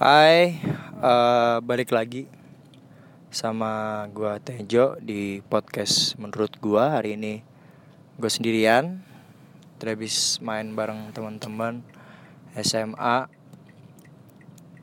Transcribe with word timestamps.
Hai, 0.00 0.56
uh, 1.04 1.60
balik 1.60 1.92
lagi 1.92 2.24
sama 3.28 4.08
gua 4.08 4.40
Tejo 4.40 4.96
di 4.96 5.44
podcast 5.44 6.16
menurut 6.16 6.56
gua. 6.56 6.96
Hari 6.96 7.20
ini 7.20 7.44
gue 8.16 8.30
sendirian, 8.32 9.04
habis 9.76 10.40
main 10.40 10.72
bareng 10.72 11.12
teman-teman 11.12 11.84
SMA 12.64 13.28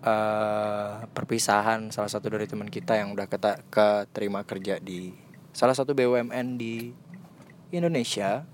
uh, 0.05 1.02
perpisahan 1.09 1.89
salah 1.89 2.13
satu 2.13 2.29
dari 2.29 2.45
teman 2.45 2.70
kita 2.70 3.02
yang 3.02 3.18
udah 3.18 3.25
keta 3.25 3.65
keterima 3.73 4.45
kerja 4.45 4.77
di 4.77 5.18
salah 5.49 5.73
satu 5.73 5.97
BUMN 5.97 6.61
di 6.61 6.93
Indonesia. 7.73 8.45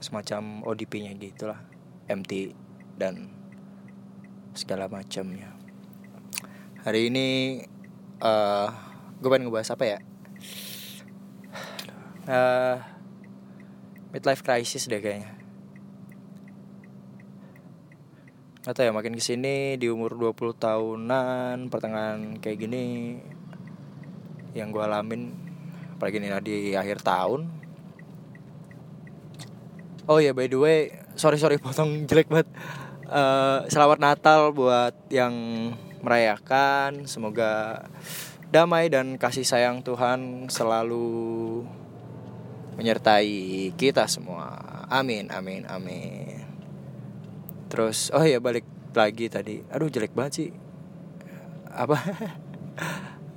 Semacam 0.00 0.64
ODP-nya 0.64 1.12
gitulah 1.20 1.60
MT 2.08 2.56
dan 2.96 3.43
segala 4.54 4.86
macamnya. 4.86 5.50
Hari 6.86 7.10
ini 7.10 7.28
uh, 8.22 8.26
eh, 8.26 8.68
gue 9.18 9.28
pengen 9.28 9.50
ngebahas 9.50 9.74
apa 9.74 9.84
ya? 9.84 9.98
Uh, 12.24 12.76
midlife 14.14 14.46
crisis 14.46 14.86
deh 14.86 15.02
kayaknya. 15.02 15.34
Gak 18.64 18.80
ya 18.80 18.96
makin 18.96 19.12
ke 19.12 19.20
sini 19.20 19.76
di 19.76 19.92
umur 19.92 20.16
20 20.16 20.56
tahunan 20.56 21.68
pertengahan 21.68 22.40
kayak 22.40 22.64
gini 22.64 23.20
Yang 24.56 24.68
gue 24.72 24.82
alamin 24.88 25.22
Apalagi 25.92 26.16
ini 26.16 26.32
di 26.40 26.72
akhir 26.72 27.04
tahun. 27.04 27.44
Oh 30.08 30.16
ya 30.16 30.32
yeah, 30.32 30.34
by 30.36 30.48
the 30.48 30.56
way 30.56 30.96
Sorry 31.12 31.36
sorry 31.36 31.60
potong 31.64 32.08
jelek 32.08 32.32
banget 32.32 32.48
uh, 33.08 33.64
selamat 33.68 33.98
Natal 34.00 34.52
buat 34.52 34.94
yang 35.12 35.34
merayakan. 36.04 37.04
Semoga 37.08 37.84
damai 38.48 38.88
dan 38.92 39.16
kasih 39.16 39.44
sayang 39.44 39.82
Tuhan 39.82 40.48
selalu 40.48 41.64
menyertai 42.76 43.70
kita 43.76 44.08
semua. 44.08 44.60
Amin, 44.90 45.30
amin, 45.32 45.64
amin. 45.68 46.44
Terus, 47.72 48.12
oh 48.14 48.22
ya 48.22 48.38
balik 48.38 48.66
lagi 48.94 49.26
tadi. 49.26 49.64
Aduh 49.72 49.90
jelek 49.90 50.14
banget 50.14 50.32
sih. 50.32 50.50
Apa? 51.74 51.98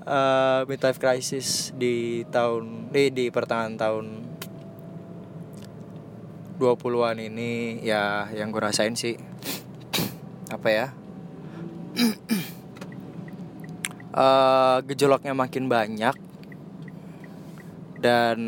uh, 0.06 0.62
midlife 0.70 1.02
crisis 1.02 1.73
di 1.73 2.22
tahun 2.30 2.94
di 2.94 3.10
di 3.10 3.26
pertengahan 3.34 3.76
tahun 3.78 4.06
20-an 6.58 7.22
ini 7.22 7.86
ya 7.86 8.34
yang 8.34 8.50
gue 8.50 8.62
rasain 8.62 8.98
sih 8.98 9.27
apa 10.52 10.67
ya? 10.70 10.88
Uh, 14.14 14.78
gejolaknya 14.88 15.34
makin 15.34 15.67
banyak 15.67 16.16
dan 17.98 18.39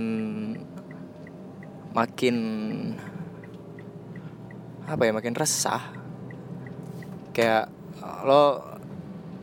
makin 1.93 2.35
apa 4.85 5.01
ya 5.05 5.11
makin 5.13 5.35
resah. 5.37 5.83
Kayak 7.33 7.69
lo 8.25 8.65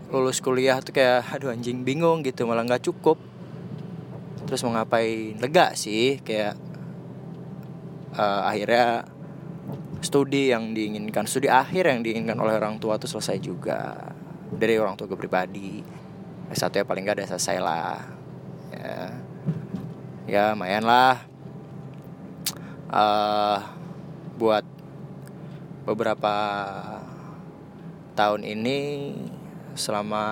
lulus 0.06 0.38
kuliah 0.38 0.78
tuh 0.78 0.94
kayak 0.94 1.26
aduh 1.34 1.50
anjing 1.50 1.82
bingung 1.82 2.22
gitu 2.22 2.46
malah 2.46 2.62
nggak 2.66 2.86
cukup. 2.86 3.18
Terus 4.46 4.62
mau 4.62 4.78
ngapain? 4.78 5.38
Lega 5.42 5.74
sih 5.74 6.22
kayak 6.22 6.54
uh, 8.14 8.46
akhirnya 8.46 9.15
studi 10.00 10.52
yang 10.52 10.76
diinginkan 10.76 11.24
studi 11.24 11.48
akhir 11.48 11.88
yang 11.88 12.00
diinginkan 12.04 12.36
oleh 12.36 12.56
orang 12.56 12.76
tua 12.76 13.00
tuh 13.00 13.08
selesai 13.08 13.36
juga. 13.40 13.96
Dari 14.46 14.78
orang 14.78 14.94
tua 14.94 15.10
gue 15.10 15.18
pribadi. 15.18 15.82
S1 16.46 16.70
ya 16.70 16.84
paling 16.86 17.02
gak 17.02 17.18
ada 17.18 17.36
selesai 17.36 17.56
lah. 17.58 17.98
Ya. 18.70 19.00
Ya 20.26 20.42
lumayan 20.54 20.84
lah. 20.86 21.22
Uh, 22.86 23.58
buat 24.38 24.62
beberapa 25.86 26.34
tahun 28.14 28.42
ini 28.46 28.78
selama 29.76 30.24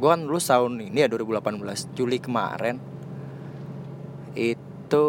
gue 0.00 0.08
kan 0.08 0.22
lulus 0.24 0.48
tahun 0.48 0.80
ini 0.80 1.04
ya 1.04 1.08
2018 1.10 1.96
Juli 1.96 2.18
kemarin. 2.18 2.78
Itu 4.36 5.06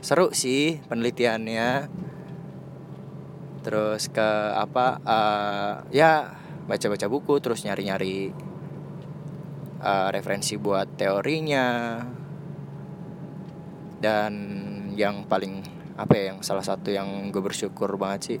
seru 0.00 0.30
sih 0.30 0.78
penelitiannya 0.86 2.05
terus 3.66 4.06
ke 4.06 4.28
apa 4.54 5.02
uh, 5.02 5.72
ya 5.90 6.38
baca-baca 6.70 7.10
buku 7.10 7.42
terus 7.42 7.66
nyari-nyari 7.66 8.30
uh, 9.82 10.08
referensi 10.14 10.54
buat 10.54 10.94
teorinya. 10.94 11.98
Dan 13.98 14.32
yang 14.94 15.26
paling 15.26 15.66
apa 15.98 16.12
ya 16.14 16.24
yang 16.30 16.46
salah 16.46 16.62
satu 16.62 16.94
yang 16.94 17.34
gue 17.34 17.42
bersyukur 17.42 17.96
banget 17.96 18.20
sih 18.36 18.40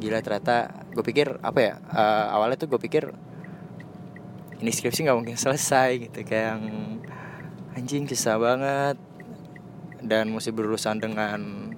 gila 0.00 0.24
ternyata 0.24 0.88
gue 0.96 1.04
pikir 1.04 1.36
apa 1.44 1.60
ya 1.60 1.74
uh, 1.92 2.32
awalnya 2.32 2.56
tuh 2.56 2.72
gue 2.72 2.80
pikir 2.80 3.12
ini 4.60 4.72
skripsi 4.72 5.04
nggak 5.04 5.16
mungkin 5.16 5.36
selesai 5.36 6.08
gitu 6.08 6.20
kayak 6.24 6.56
yang 6.56 6.64
anjing 7.72 8.04
kisah 8.04 8.36
banget. 8.36 8.96
Dan 10.00 10.32
mesti 10.32 10.52
berurusan 10.52 11.00
dengan 11.00 11.72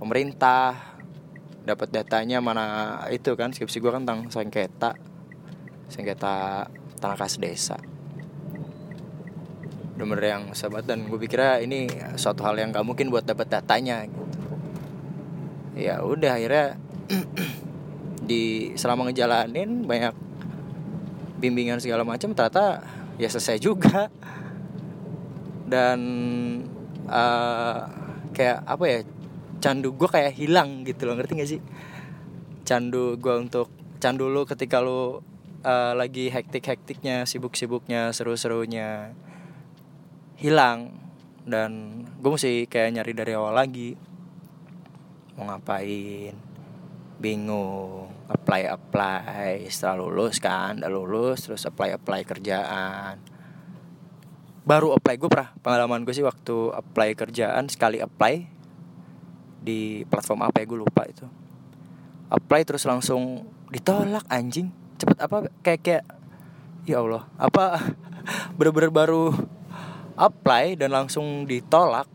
pemerintah 0.00 0.91
dapat 1.62 1.94
datanya 1.94 2.42
mana 2.42 2.98
itu 3.14 3.38
kan 3.38 3.54
skripsi 3.54 3.78
gue 3.78 3.90
kan 3.94 4.02
tentang 4.02 4.26
sengketa 4.30 4.98
sengketa 5.86 6.66
tanah 6.98 7.18
kas 7.18 7.38
desa. 7.38 7.78
Bener 9.98 10.18
yang 10.18 10.50
sahabat 10.50 10.88
dan 10.88 11.06
gue 11.06 11.18
pikirnya 11.20 11.62
ini 11.62 11.86
suatu 12.18 12.42
hal 12.42 12.58
yang 12.58 12.74
gak 12.74 12.82
mungkin 12.82 13.12
buat 13.12 13.22
dapat 13.22 13.46
datanya 13.46 14.02
gitu. 14.08 14.24
Ya 15.78 16.02
udah 16.02 16.34
akhirnya 16.34 16.74
di 18.30 18.74
selama 18.74 19.08
ngejalanin 19.10 19.86
banyak 19.86 20.14
bimbingan 21.38 21.78
segala 21.78 22.02
macam 22.02 22.34
ternyata 22.34 22.82
ya 23.20 23.28
selesai 23.30 23.62
juga. 23.62 24.10
Dan 25.72 26.00
uh, 27.06 27.78
kayak 28.34 28.58
apa 28.66 28.84
ya 28.88 28.98
candu 29.62 29.94
gue 29.94 30.10
kayak 30.10 30.34
hilang 30.34 30.82
gitu 30.82 31.06
loh 31.06 31.14
ngerti 31.14 31.32
gak 31.38 31.50
sih? 31.50 31.60
Candu 32.66 33.14
gue 33.14 33.34
untuk 33.38 33.70
candu 34.02 34.26
lu 34.26 34.42
ketika 34.42 34.82
lu 34.82 35.22
uh, 35.62 35.94
lagi 35.94 36.26
hektik-hektiknya 36.26 37.22
sibuk-sibuknya 37.22 38.10
seru-serunya 38.10 39.14
hilang. 40.34 40.98
Dan 41.46 42.02
gue 42.18 42.30
mesti 42.34 42.66
kayak 42.66 42.90
nyari 42.98 43.12
dari 43.14 43.32
awal 43.38 43.54
lagi. 43.54 43.94
Mau 45.38 45.46
ngapain? 45.46 46.34
Bingung. 47.22 48.10
Apply 48.26 48.66
apply 48.66 49.62
setelah 49.70 50.02
lulus 50.02 50.42
kan 50.42 50.82
udah 50.82 50.90
lulus 50.90 51.46
terus 51.46 51.62
apply 51.70 51.94
apply 51.94 52.26
kerjaan. 52.26 53.22
Baru 54.62 54.94
apply 54.94 55.14
gue 55.18 55.30
pernah 55.30 55.54
pengalaman 55.62 56.02
gue 56.02 56.14
sih 56.14 56.26
waktu 56.26 56.70
apply 56.74 57.14
kerjaan 57.14 57.66
sekali 57.70 57.98
apply 57.98 58.51
di 59.62 60.02
platform 60.10 60.50
apa 60.50 60.60
ya 60.60 60.66
gue 60.66 60.78
lupa 60.82 61.02
itu. 61.06 61.24
Apply 62.28 62.66
terus 62.66 62.82
langsung 62.84 63.46
ditolak 63.70 64.26
anjing. 64.26 64.74
Cepet 64.98 65.18
apa 65.22 65.48
kayak 65.62 65.80
kayak 65.80 66.04
ya 66.82 66.98
Allah 66.98 67.30
apa 67.38 67.94
bener-bener 68.58 68.90
baru 68.90 69.30
apply 70.18 70.76
dan 70.76 70.92
langsung 70.92 71.46
ditolak. 71.46 72.10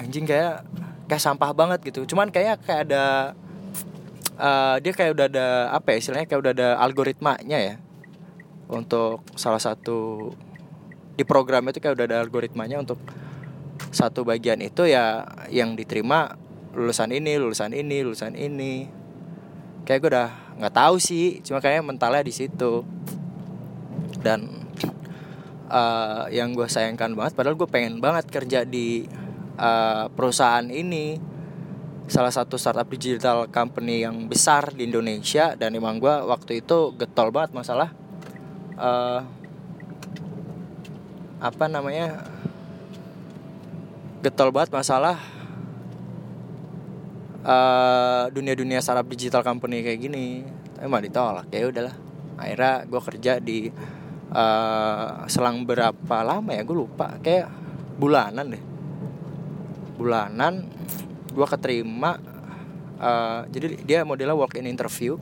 Anjing 0.00 0.24
kayak 0.24 0.64
kayak 1.06 1.22
sampah 1.22 1.52
banget 1.52 1.84
gitu. 1.84 2.08
Cuman 2.08 2.32
kayak 2.32 2.64
kayak 2.64 2.88
ada 2.88 3.34
uh, 4.40 4.76
dia 4.80 4.92
kayak 4.96 5.12
udah 5.12 5.26
ada 5.28 5.46
apa 5.74 5.94
ya 5.94 5.96
istilahnya 6.00 6.26
kayak 6.28 6.40
udah 6.40 6.52
ada 6.56 6.68
algoritmanya 6.80 7.58
ya. 7.60 7.74
Untuk 8.68 9.24
salah 9.36 9.60
satu 9.60 10.30
di 11.18 11.24
program 11.26 11.66
itu 11.68 11.82
kayak 11.82 11.98
udah 11.98 12.06
ada 12.06 12.18
algoritmanya 12.22 12.78
untuk 12.78 13.00
satu 13.90 14.22
bagian 14.22 14.60
itu 14.60 14.86
ya 14.86 15.24
yang 15.50 15.74
diterima 15.74 16.36
lulusan 16.78 17.10
ini 17.10 17.34
lulusan 17.34 17.74
ini 17.74 18.06
lulusan 18.06 18.38
ini. 18.38 18.86
Kayak 19.82 19.98
gue 19.98 20.10
udah 20.14 20.30
nggak 20.62 20.74
tahu 20.74 21.02
sih 21.02 21.42
cuma 21.42 21.58
kayaknya 21.58 21.82
mentalnya 21.82 22.22
di 22.22 22.30
situ. 22.30 22.86
Dan 24.22 24.46
uh, 25.66 26.30
yang 26.30 26.54
gue 26.54 26.70
sayangkan 26.70 27.18
banget 27.18 27.34
padahal 27.34 27.58
gue 27.58 27.66
pengen 27.66 27.98
banget 27.98 28.30
kerja 28.30 28.62
di 28.62 29.10
uh, 29.58 30.06
perusahaan 30.14 30.70
ini. 30.70 31.18
Salah 32.08 32.32
satu 32.32 32.56
startup 32.56 32.88
digital 32.88 33.52
company 33.52 34.00
yang 34.00 34.32
besar 34.32 34.72
di 34.72 34.88
Indonesia 34.88 35.52
dan 35.58 35.76
emang 35.76 36.00
gue 36.00 36.14
waktu 36.24 36.64
itu 36.64 36.96
getol 36.96 37.28
banget 37.28 37.52
masalah 37.52 37.92
uh, 38.80 39.20
apa 41.36 41.64
namanya 41.68 42.24
getol 44.24 44.50
banget 44.50 44.72
masalah 44.72 45.20
eh, 47.46 48.24
dunia-dunia 48.32 48.82
startup 48.82 49.06
digital 49.06 49.46
company 49.46 49.84
kayak 49.84 50.00
gini 50.00 50.42
tapi 50.78 50.86
malah 50.86 51.04
ditolak. 51.04 51.46
Ya 51.50 51.66
udahlah. 51.66 51.96
Akhirnya 52.38 52.86
gue 52.86 53.00
kerja 53.02 53.32
di 53.42 53.66
uh, 54.30 55.26
selang 55.26 55.66
berapa 55.66 56.16
lama 56.22 56.54
ya? 56.54 56.62
Gue 56.62 56.86
lupa. 56.86 57.18
Kayak 57.18 57.50
bulanan 57.98 58.54
deh. 58.54 58.62
Bulanan 59.98 60.70
gue 61.34 61.46
keterima 61.46 62.14
uh, 63.02 63.42
jadi 63.50 63.66
dia 63.82 63.98
modelnya 64.06 64.38
walk 64.38 64.54
in 64.54 64.70
interview. 64.70 65.18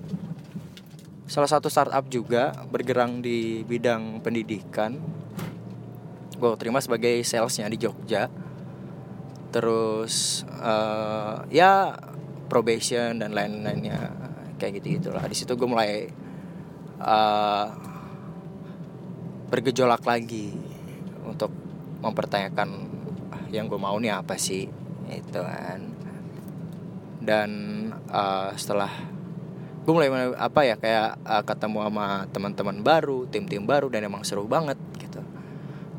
Salah 1.24 1.48
satu 1.48 1.72
startup 1.72 2.04
juga 2.12 2.52
bergerak 2.68 3.24
di 3.24 3.64
bidang 3.64 4.20
pendidikan. 4.20 5.00
Gue 6.36 6.52
terima 6.60 6.84
sebagai 6.84 7.24
salesnya 7.24 7.72
di 7.72 7.80
Jogja 7.80 8.28
terus 9.50 10.44
uh, 10.60 11.46
ya 11.50 11.96
probation 12.46 13.18
dan 13.18 13.34
lain-lainnya 13.34 14.12
kayak 14.56 14.80
gitu 14.80 15.00
gitulah 15.00 15.24
di 15.26 15.36
situ 15.36 15.52
gue 15.54 15.68
mulai 15.68 16.08
uh, 17.00 17.66
bergejolak 19.46 20.02
lagi 20.02 20.54
untuk 21.22 21.50
mempertanyakan 22.02 22.68
yang 23.50 23.70
gue 23.70 23.78
mau 23.78 23.96
nih 23.98 24.14
apa 24.14 24.34
sih 24.38 24.66
itu 25.10 25.40
kan. 25.40 25.80
Dan 27.22 27.50
uh, 28.10 28.50
setelah 28.54 28.90
gue 29.86 29.92
mulai 29.94 30.10
apa 30.34 30.60
ya 30.66 30.74
kayak 30.78 31.22
uh, 31.22 31.42
ketemu 31.46 31.78
sama 31.86 32.06
teman-teman 32.30 32.76
baru 32.82 33.26
tim-tim 33.30 33.62
baru 33.62 33.86
dan 33.90 34.06
emang 34.06 34.26
seru 34.26 34.46
banget 34.46 34.78
gitu. 34.98 35.22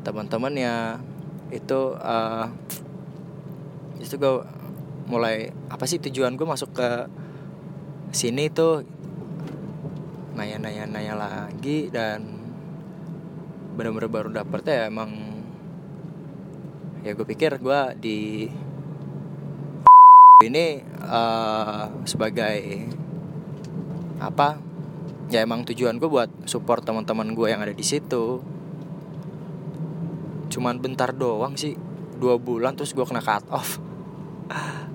Teman-temannya 0.04 1.00
itu 1.48 1.96
uh, 1.96 2.52
itu 3.98 4.14
gue 4.18 4.42
mulai 5.08 5.50
apa 5.72 5.84
sih 5.88 5.98
tujuan 5.98 6.36
gue 6.36 6.46
masuk 6.46 6.70
ke 6.76 6.88
sini 8.12 8.48
tuh 8.52 8.84
nanya-nanya 10.36 10.84
nanya 10.86 11.14
lagi 11.18 11.90
dan 11.90 12.22
bener-bener 13.74 14.10
baru 14.10 14.30
dapet 14.30 14.62
ya 14.68 14.86
emang 14.86 15.10
ya 17.02 17.14
gue 17.14 17.26
pikir 17.26 17.58
gue 17.58 17.80
di 17.98 18.18
ini 20.38 20.78
uh, 21.02 21.90
sebagai 22.06 22.86
apa 24.22 24.58
ya 25.26 25.42
emang 25.42 25.66
tujuan 25.66 25.98
gue 25.98 26.06
buat 26.06 26.30
support 26.46 26.86
teman-teman 26.86 27.34
gue 27.34 27.50
yang 27.50 27.58
ada 27.58 27.74
di 27.74 27.82
situ. 27.82 28.38
Cuman 30.48 30.78
bentar 30.78 31.10
doang 31.10 31.58
sih 31.58 31.74
dua 32.18 32.38
bulan 32.38 32.78
terus 32.78 32.94
gue 32.94 33.02
kena 33.02 33.22
cut 33.22 33.46
off 33.50 33.87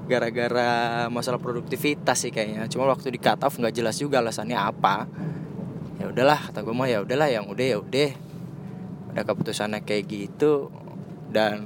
gara-gara 0.04 1.06
masalah 1.08 1.40
produktivitas 1.40 2.28
sih 2.28 2.32
kayaknya. 2.34 2.68
Cuma 2.68 2.90
waktu 2.90 3.14
di 3.14 3.20
cut 3.22 3.40
off 3.42 3.56
nggak 3.56 3.74
jelas 3.74 3.96
juga 3.98 4.20
alasannya 4.20 4.58
apa. 4.58 5.08
Ya 6.02 6.12
udahlah 6.12 6.52
kata 6.52 6.66
gue 6.66 6.76
mah 6.76 6.90
ya 6.90 7.00
udahlah 7.06 7.30
yang 7.32 7.46
udah 7.48 7.66
ya 7.66 7.78
udah. 7.80 8.12
Udah 9.14 9.24
keputusannya 9.24 9.86
kayak 9.86 10.10
gitu 10.10 10.74
dan 11.32 11.66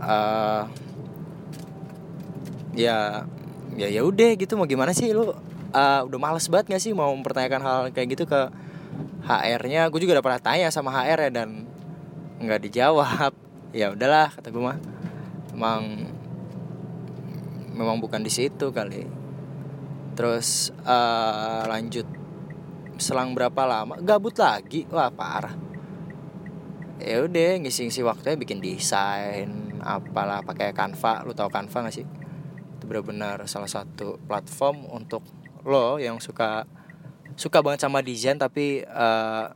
uh, 0.00 0.68
ya 2.76 3.26
ya 3.74 3.88
ya 3.90 4.02
udah 4.06 4.38
gitu. 4.38 4.54
Mau 4.54 4.68
gimana 4.68 4.94
sih 4.94 5.10
lu? 5.10 5.34
Uh, 5.68 6.00
udah 6.08 6.16
males 6.16 6.48
banget 6.48 6.72
gak 6.72 6.80
sih 6.80 6.96
mau 6.96 7.12
mempertanyakan 7.12 7.60
hal 7.60 7.80
kayak 7.92 8.16
gitu 8.16 8.24
ke 8.24 8.48
HR-nya 9.28 9.92
gue 9.92 10.00
juga 10.00 10.16
udah 10.16 10.24
pernah 10.24 10.40
tanya 10.40 10.72
sama 10.72 10.88
HR 10.88 11.28
ya 11.28 11.30
dan 11.42 11.68
nggak 12.40 12.60
dijawab. 12.68 13.32
Ya 13.68 13.92
udahlah 13.92 14.32
kata 14.32 14.48
gue 14.48 14.64
mah 14.64 14.80
emang 15.58 16.06
memang 17.74 17.98
bukan 17.98 18.22
di 18.22 18.30
situ 18.30 18.70
kali. 18.70 19.02
Terus 20.14 20.70
uh, 20.86 21.66
lanjut 21.66 22.06
selang 22.98 23.34
berapa 23.34 23.66
lama 23.66 23.98
gabut 23.98 24.38
lagi? 24.38 24.86
Wah 24.94 25.10
parah. 25.10 25.54
Ya 26.98 27.22
udah 27.22 27.58
ngisi-ngisi 27.62 28.02
waktunya 28.02 28.38
bikin 28.38 28.62
desain 28.62 29.78
apalah 29.82 30.42
pakai 30.46 30.70
Canva. 30.70 31.26
Lu 31.26 31.34
tau 31.34 31.50
Canva 31.50 31.86
gak 31.86 31.94
sih? 31.94 32.06
Itu 32.78 32.86
benar-benar 32.86 33.46
salah 33.50 33.70
satu 33.70 34.18
platform 34.26 34.86
untuk 34.90 35.22
lo 35.66 35.98
yang 35.98 36.22
suka 36.22 36.66
suka 37.38 37.62
banget 37.62 37.86
sama 37.86 38.02
desain 38.02 38.34
tapi 38.34 38.82
uh, 38.82 39.54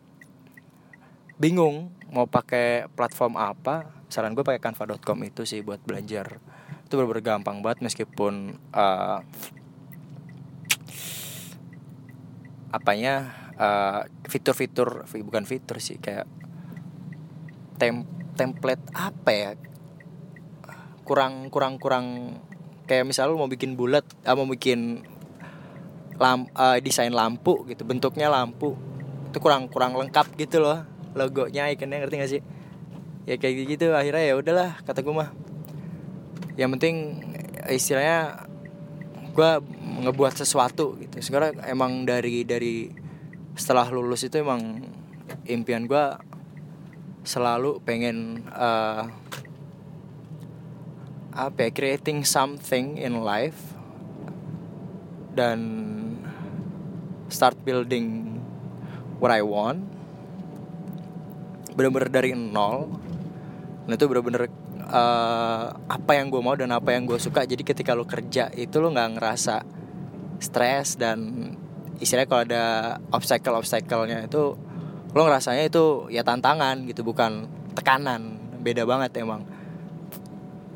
bingung 1.40 1.92
mau 2.12 2.28
pakai 2.28 2.88
platform 2.92 3.40
apa? 3.40 3.88
Saran 4.12 4.36
gue 4.36 4.44
pakai 4.44 4.60
canva.com 4.60 5.18
itu 5.24 5.48
sih 5.48 5.64
buat 5.64 5.80
belajar. 5.80 6.36
Itu 6.84 7.00
bener-bener 7.00 7.24
gampang 7.24 7.64
banget 7.64 7.80
meskipun 7.80 8.60
uh, 8.76 9.24
apanya 12.72 13.32
uh, 13.56 14.04
fitur-fitur 14.28 15.08
bukan 15.24 15.44
fitur 15.48 15.80
sih 15.80 15.96
kayak 15.96 16.28
tem 17.80 18.04
template 18.36 18.84
apa 18.92 19.30
ya? 19.32 19.50
Kurang 21.02 21.48
kurang 21.48 21.80
kurang 21.80 22.36
kayak 22.84 23.08
misal 23.08 23.32
lu 23.32 23.40
mau 23.40 23.48
bikin 23.48 23.72
bulat 23.72 24.04
uh, 24.28 24.36
mau 24.36 24.44
bikin 24.44 25.00
lamp, 26.20 26.52
uh, 26.54 26.76
desain 26.78 27.10
lampu 27.10 27.64
gitu 27.66 27.88
bentuknya 27.88 28.28
lampu 28.28 28.76
itu 29.32 29.40
kurang 29.40 29.72
kurang 29.72 29.96
lengkap 29.96 30.28
gitu 30.36 30.60
loh 30.60 30.91
logonya 31.12 31.68
ikonnya 31.72 32.02
ngerti 32.04 32.16
gak 32.18 32.30
sih? 32.30 32.42
Ya 33.28 33.38
kayak 33.38 33.68
gitu 33.70 33.94
akhirnya 33.94 34.24
ya 34.24 34.34
udahlah 34.36 34.70
kata 34.82 35.00
gue 35.04 35.14
mah. 35.14 35.30
Yang 36.58 36.70
penting 36.78 36.96
istilahnya 37.70 38.48
gue 39.32 39.50
ngebuat 40.04 40.34
sesuatu 40.42 40.98
gitu. 41.00 41.22
Sekarang 41.22 41.56
emang 41.64 42.04
dari 42.04 42.44
dari 42.44 42.90
setelah 43.52 43.88
lulus 43.92 44.24
itu 44.24 44.40
emang 44.40 44.80
impian 45.44 45.84
gue 45.84 46.04
selalu 47.22 47.78
pengen 47.86 48.42
uh, 48.50 49.06
apa 51.32 51.68
ya 51.68 51.70
creating 51.72 52.26
something 52.26 53.00
in 53.00 53.24
life 53.24 53.72
dan 55.32 55.60
start 57.32 57.56
building 57.64 58.36
what 59.16 59.32
I 59.32 59.40
want 59.40 59.88
bener-bener 61.74 62.10
dari 62.12 62.30
nol. 62.36 62.88
Nah 63.88 63.94
itu 63.98 64.06
bener-bener 64.06 64.46
uh, 64.88 65.66
apa 65.74 66.12
yang 66.14 66.28
gue 66.28 66.40
mau 66.44 66.54
dan 66.54 66.70
apa 66.70 66.94
yang 66.94 67.08
gue 67.08 67.18
suka. 67.18 67.44
Jadi 67.48 67.62
ketika 67.64 67.96
lo 67.96 68.04
kerja 68.06 68.52
itu 68.54 68.78
lo 68.78 68.92
nggak 68.92 69.10
ngerasa 69.18 69.56
stres 70.42 70.98
dan 70.98 71.50
istilahnya 72.02 72.28
kalau 72.28 72.42
ada 72.42 72.64
obstacle 73.14 73.58
obstacle-nya 73.58 74.26
itu 74.26 74.58
lo 75.12 75.20
ngerasanya 75.22 75.68
itu 75.68 76.08
ya 76.08 76.22
tantangan 76.22 76.84
gitu 76.88 77.02
bukan 77.02 77.48
tekanan. 77.74 78.38
Beda 78.62 78.86
banget 78.86 79.18
emang. 79.18 79.42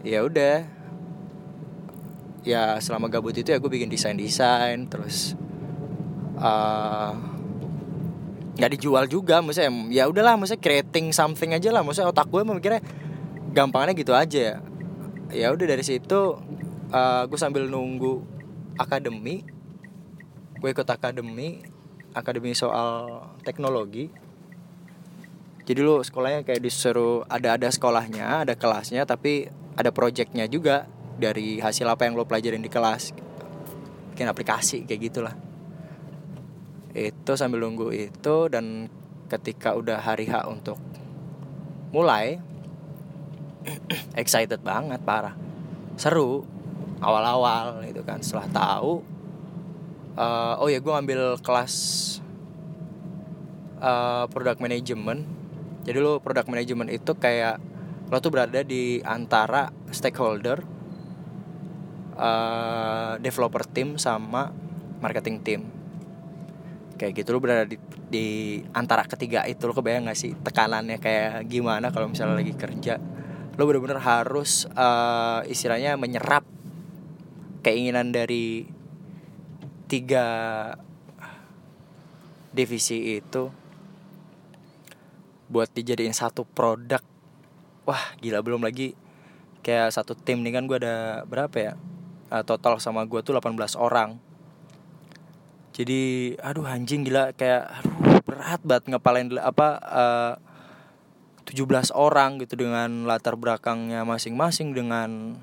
Ya 0.03 0.23
udah. 0.23 0.67
Ya 2.47 2.79
selama 2.79 3.11
gabut 3.11 3.35
itu 3.35 3.51
ya 3.51 3.59
gue 3.59 3.71
bikin 3.71 3.91
desain 3.91 4.15
desain 4.15 4.87
terus 4.87 5.35
uh, 6.39 7.36
nggak 8.57 8.73
dijual 8.81 9.05
juga 9.05 9.45
maksudnya 9.45 9.69
ya 9.93 10.09
udahlah 10.09 10.41
maksudnya 10.41 10.65
creating 10.65 11.13
something 11.13 11.53
aja 11.53 11.69
lah. 11.69 11.85
Maksudnya 11.85 12.09
otak 12.09 12.33
gue 12.33 12.41
mikirnya 12.41 12.81
gampangnya 13.53 13.93
gitu 13.93 14.17
aja. 14.17 14.59
Ya 15.29 15.47
ya 15.51 15.53
udah 15.53 15.67
dari 15.69 15.85
situ 15.85 16.41
uh, 16.91 17.23
gue 17.29 17.39
sambil 17.39 17.69
nunggu 17.69 18.25
akademi 18.81 19.45
gue 20.57 20.69
ikut 20.73 20.89
akademi 20.89 21.61
akademi 22.17 22.57
soal 22.57 23.29
teknologi. 23.45 24.09
Jadi 25.67 25.81
lu 25.83 26.01
sekolahnya 26.01 26.47
kayak 26.47 26.63
disuruh 26.63 27.27
ada 27.29 27.59
ada 27.59 27.69
sekolahnya 27.69 28.47
ada 28.47 28.55
kelasnya 28.57 29.05
tapi 29.05 29.51
ada 29.77 29.93
projectnya 29.93 30.49
juga 30.49 30.89
dari 31.21 31.61
hasil 31.61 31.85
apa 31.85 32.09
yang 32.09 32.17
lo 32.17 32.25
pelajarin 32.25 32.65
di 32.65 32.73
kelas. 32.73 33.13
Bikin 34.17 34.33
aplikasi 34.33 34.89
kayak 34.89 35.01
gitulah 35.13 35.46
itu 36.97 37.37
sambil 37.37 37.61
nunggu 37.61 37.93
itu 37.93 38.49
dan 38.49 38.89
ketika 39.29 39.77
udah 39.77 40.01
hari 40.01 40.25
H 40.25 40.49
untuk 40.49 40.81
mulai 41.93 42.41
excited 44.21 44.65
banget 44.65 45.05
parah. 45.05 45.37
Seru 46.01 46.49
awal-awal 47.05 47.85
itu 47.85 48.01
kan. 48.01 48.25
Setelah 48.25 48.49
tahu 48.49 49.05
uh, 50.17 50.57
oh 50.57 50.73
ya 50.73 50.81
gue 50.81 50.89
ngambil 50.89 51.37
kelas 51.45 51.75
uh, 53.85 54.25
product 54.33 54.65
management. 54.65 55.29
Jadi 55.85 55.99
lo 56.01 56.19
product 56.25 56.49
management 56.49 56.97
itu 56.97 57.13
kayak 57.13 57.61
lo 58.09 58.17
tuh 58.25 58.33
berada 58.33 58.65
di 58.65 59.05
antara 59.05 59.69
stakeholder 59.93 60.65
uh, 62.17 63.21
developer 63.21 63.69
team 63.69 64.01
sama 64.01 64.49
marketing 65.05 65.39
team 65.45 65.76
kayak 66.97 67.23
gitu. 67.23 67.37
Lo 67.37 67.39
berada 67.39 67.69
di, 67.69 67.77
di 68.09 68.27
antara 68.73 69.05
ketiga 69.05 69.45
itu 69.45 69.63
lo 69.69 69.77
kebayang 69.77 70.09
gak 70.09 70.19
sih 70.19 70.33
tekanannya 70.35 70.99
kayak 70.99 71.47
gimana 71.47 71.93
kalau 71.93 72.11
misalnya 72.11 72.41
lagi 72.41 72.57
kerja? 72.57 72.99
Lo 73.57 73.63
bener-bener 73.65 74.01
harus 74.01 74.69
uh, 74.75 75.45
istilahnya 75.47 75.97
menyerap 75.97 76.45
keinginan 77.61 78.13
dari 78.13 78.69
tiga 79.87 80.27
divisi 82.51 83.21
itu 83.21 83.53
buat 85.47 85.71
dijadiin 85.71 86.17
satu 86.17 86.43
produk. 86.43 87.05
Wah 87.87 88.19
gila 88.19 88.43
belum 88.43 88.67
lagi 88.67 88.99
kayak 89.63 89.95
satu 89.95 90.19
tim. 90.19 90.43
Nih 90.43 90.57
kan 90.57 90.67
gue 90.67 90.81
ada 90.83 91.23
berapa 91.29 91.57
ya? 91.57 91.73
Uh, 92.27 92.43
total 92.43 92.83
sama 92.83 93.07
gue 93.07 93.23
tuh 93.23 93.39
18 93.39 93.55
orang 93.79 94.26
jadi 95.77 96.33
aduh 96.41 96.65
anjing 96.65 97.05
gila. 97.05 97.37
Kayak 97.37 97.69
aduh 97.69 98.25
berat 98.25 98.61
banget 98.65 98.97
ngepalain 98.97 99.29
apa 99.37 99.69
uh, 99.85 100.35
17 101.45 101.93
orang 101.93 102.41
gitu 102.41 102.57
dengan 102.57 103.05
latar 103.05 103.37
belakangnya 103.37 104.03
masing-masing 104.09 104.73
dengan 104.73 105.37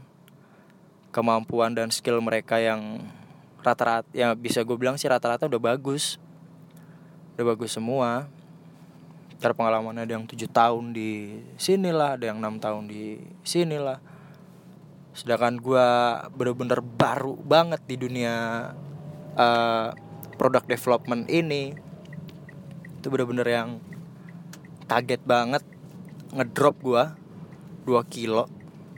kemampuan 1.14 1.78
dan 1.78 1.94
skill 1.94 2.18
mereka 2.20 2.58
yang 2.58 3.06
rata-rata 3.62 4.10
ya 4.12 4.34
bisa 4.34 4.66
gue 4.66 4.76
bilang 4.76 4.98
sih 4.98 5.06
rata-rata 5.06 5.46
udah 5.46 5.62
bagus. 5.62 6.18
Udah 7.38 7.54
bagus 7.54 7.78
semua. 7.78 8.26
Cara 9.38 9.54
pengalaman 9.54 10.02
ada 10.02 10.18
yang 10.18 10.26
tujuh 10.26 10.50
tahun 10.50 10.98
di 10.98 11.38
sini 11.62 11.94
lah 11.94 12.18
ada 12.18 12.34
yang 12.34 12.42
enam 12.42 12.58
tahun 12.58 12.90
di 12.90 13.22
sini 13.46 13.78
lah 13.78 14.02
sedangkan 15.14 15.62
gue 15.62 15.88
bener-bener 16.34 16.82
baru 16.82 17.38
banget 17.38 17.86
di 17.86 17.96
dunia 18.02 18.34
uh, 19.38 19.94
product 20.44 20.68
development 20.68 21.32
ini 21.32 21.72
itu 23.00 23.08
bener-bener 23.08 23.48
yang 23.48 23.80
kaget 24.92 25.24
banget 25.24 25.64
ngedrop 26.36 26.76
gue 26.84 27.04
2 27.88 27.96
kilo 28.12 28.52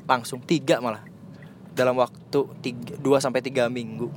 langsung 0.10 0.42
tiga 0.42 0.82
malah 0.82 1.06
dalam 1.78 2.02
waktu 2.02 2.50
2 2.98 2.98
sampai 3.22 3.46
3 3.46 3.70
minggu. 3.70 4.10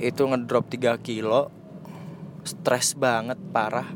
Itu 0.00 0.24
ngedrop 0.32 0.72
3 0.72 0.96
kilo 1.04 1.52
stres 2.48 2.96
banget 2.96 3.36
parah. 3.52 3.92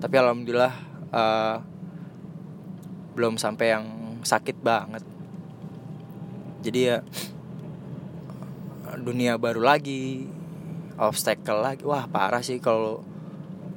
Tapi 0.00 0.14
alhamdulillah 0.16 0.74
uh, 1.12 1.56
belum 3.12 3.36
sampai 3.36 3.66
yang 3.68 3.84
sakit 4.24 4.56
banget. 4.64 5.04
Jadi 6.64 6.80
ya 6.80 7.04
dunia 8.98 9.36
baru 9.36 9.62
lagi 9.62 10.37
obstacle 10.98 11.62
lagi 11.62 11.86
wah 11.86 12.10
parah 12.10 12.42
sih 12.42 12.58
kalau 12.58 13.00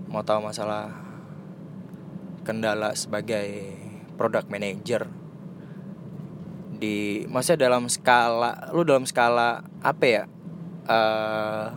mau 0.09 0.25
tahu 0.25 0.43
masalah 0.43 0.91
kendala 2.41 2.97
sebagai 2.97 3.77
product 4.17 4.49
manager 4.49 5.07
di 6.81 7.29
masih 7.29 7.55
dalam 7.55 7.85
skala 7.85 8.73
lu 8.73 8.81
dalam 8.81 9.05
skala 9.05 9.61
apa 9.85 10.05
ya? 10.05 10.23
Uh, 10.81 11.69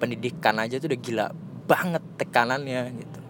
pendidikan 0.00 0.56
aja 0.56 0.80
tuh 0.80 0.88
udah 0.90 1.00
gila 1.00 1.26
banget 1.68 2.02
tekanannya 2.16 2.82
gitu. 2.96 3.20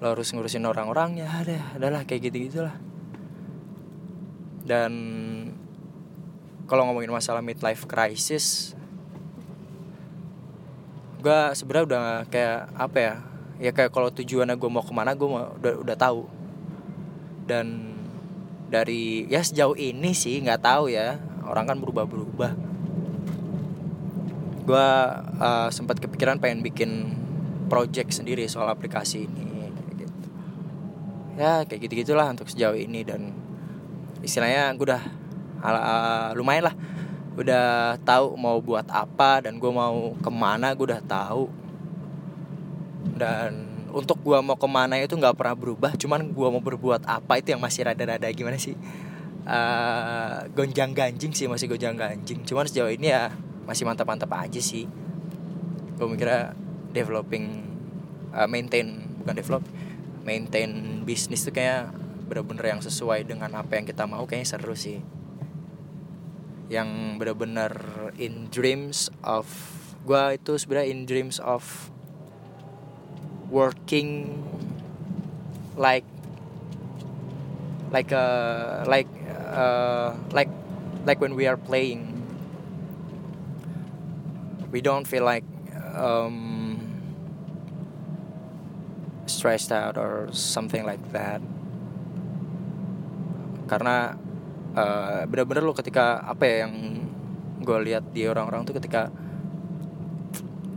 Lo 0.00 0.16
harus 0.16 0.32
ngurusin 0.32 0.64
orang-orangnya 0.64 1.28
ada 1.28 1.76
adalah 1.76 2.08
kayak 2.08 2.32
gitu 2.32 2.48
gitulah 2.48 2.74
dan 4.70 4.92
kalau 6.70 6.86
ngomongin 6.86 7.10
masalah 7.10 7.42
midlife 7.42 7.90
crisis 7.90 8.78
gue 11.20 11.40
sebenarnya 11.54 11.86
udah 11.86 12.04
kayak 12.32 12.58
apa 12.74 12.98
ya 12.98 13.14
ya 13.60 13.70
kayak 13.76 13.92
kalau 13.92 14.08
tujuannya 14.08 14.56
gue 14.56 14.70
mau 14.72 14.80
ke 14.80 14.92
mana 14.96 15.12
gue 15.12 15.28
udah 15.28 15.74
udah 15.84 15.96
tahu. 15.96 16.24
Dan 17.44 17.96
dari 18.70 19.26
ya 19.26 19.42
sejauh 19.42 19.74
ini 19.74 20.14
sih 20.14 20.38
nggak 20.40 20.62
tahu 20.62 20.88
ya 20.88 21.18
orang 21.44 21.66
kan 21.66 21.76
berubah 21.82 22.06
berubah 22.06 22.52
gue 24.70 24.88
uh, 25.42 25.68
sempat 25.74 25.98
kepikiran 25.98 26.38
pengen 26.38 26.62
bikin 26.62 27.10
project 27.66 28.14
sendiri 28.14 28.46
soal 28.46 28.70
aplikasi 28.70 29.26
ini 29.26 29.74
gitu. 29.98 30.14
ya 31.34 31.66
kayak 31.66 31.90
gitu 31.90 32.06
gitulah 32.06 32.30
untuk 32.30 32.46
sejauh 32.46 32.78
ini 32.78 33.02
dan 33.02 33.34
istilahnya 34.22 34.70
gue 34.78 34.86
udah 34.86 35.02
uh, 35.66 36.30
lumayan 36.38 36.70
lah 36.70 36.74
udah 37.38 37.96
tahu 38.02 38.34
mau 38.34 38.58
buat 38.58 38.86
apa 38.90 39.46
dan 39.46 39.62
gue 39.62 39.70
mau 39.70 40.14
ke 40.18 40.30
mana 40.30 40.74
gue 40.74 40.86
udah 40.90 41.02
tahu. 41.04 41.46
Dan 43.14 43.70
untuk 43.90 44.18
gue 44.22 44.38
mau 44.42 44.56
ke 44.58 44.68
mana 44.70 44.98
itu 44.98 45.14
nggak 45.14 45.36
pernah 45.36 45.56
berubah 45.58 45.92
cuman 45.98 46.30
gue 46.30 46.48
mau 46.50 46.62
berbuat 46.62 47.06
apa 47.06 47.42
itu 47.42 47.54
yang 47.54 47.62
masih 47.62 47.86
rada-rada 47.86 48.26
gimana 48.30 48.58
sih? 48.58 48.74
Uh, 49.50 50.46
gonjang 50.52 50.92
ganjing 50.92 51.32
sih 51.32 51.46
masih 51.46 51.70
gonjang 51.70 51.94
ganjing. 51.94 52.42
Cuman 52.46 52.66
sejauh 52.66 52.90
ini 52.90 53.12
ya 53.14 53.34
masih 53.66 53.86
mantap-mantap 53.86 54.30
aja 54.34 54.58
sih. 54.58 54.90
Gue 55.98 56.06
mikirnya 56.06 56.54
developing 56.90 57.62
uh, 58.34 58.46
maintain 58.50 59.06
bukan 59.22 59.34
develop 59.36 59.62
maintain 60.26 61.02
bisnis 61.06 61.46
tuh 61.46 61.54
kayak 61.54 61.90
bener-bener 62.30 62.78
yang 62.78 62.80
sesuai 62.82 63.26
dengan 63.26 63.50
apa 63.58 63.74
yang 63.74 63.86
kita 63.88 64.06
mau 64.06 64.22
kayaknya 64.22 64.54
seru 64.54 64.78
sih 64.78 65.02
yang 66.70 67.18
bener-bener 67.18 67.74
in 68.14 68.46
dreams 68.48 69.10
of 69.26 69.44
gue 70.06 70.38
itu 70.38 70.54
sebenarnya 70.56 70.88
in 70.94 71.04
dreams 71.04 71.42
of 71.42 71.90
working 73.50 74.38
like 75.74 76.06
like 77.90 78.14
uh, 78.14 78.86
like 78.86 79.10
uh, 79.50 80.14
like 80.30 80.48
like 81.04 81.20
when 81.20 81.34
we 81.34 81.46
are 81.50 81.58
playing. 81.58 82.06
We 84.70 84.80
don't 84.80 85.02
feel 85.02 85.26
like 85.26 85.42
um, 85.98 86.78
stressed 89.26 89.72
out 89.74 89.98
or 89.98 90.30
something 90.30 90.86
like 90.86 91.02
that. 91.10 91.42
Karena 93.66 94.14
uh, 94.80 95.22
bener-bener 95.28 95.62
lo 95.62 95.76
ketika 95.76 96.24
apa 96.24 96.42
ya 96.48 96.56
yang 96.66 96.74
gue 97.60 97.78
lihat 97.84 98.08
di 98.16 98.24
orang-orang 98.24 98.64
tuh 98.64 98.74
ketika 98.80 99.12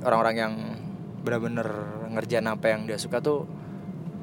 orang-orang 0.04 0.36
yang 0.36 0.54
bener-bener 1.24 1.68
ngerjain 2.12 2.44
apa 2.52 2.76
yang 2.76 2.84
dia 2.84 3.00
suka 3.00 3.24
tuh 3.24 3.48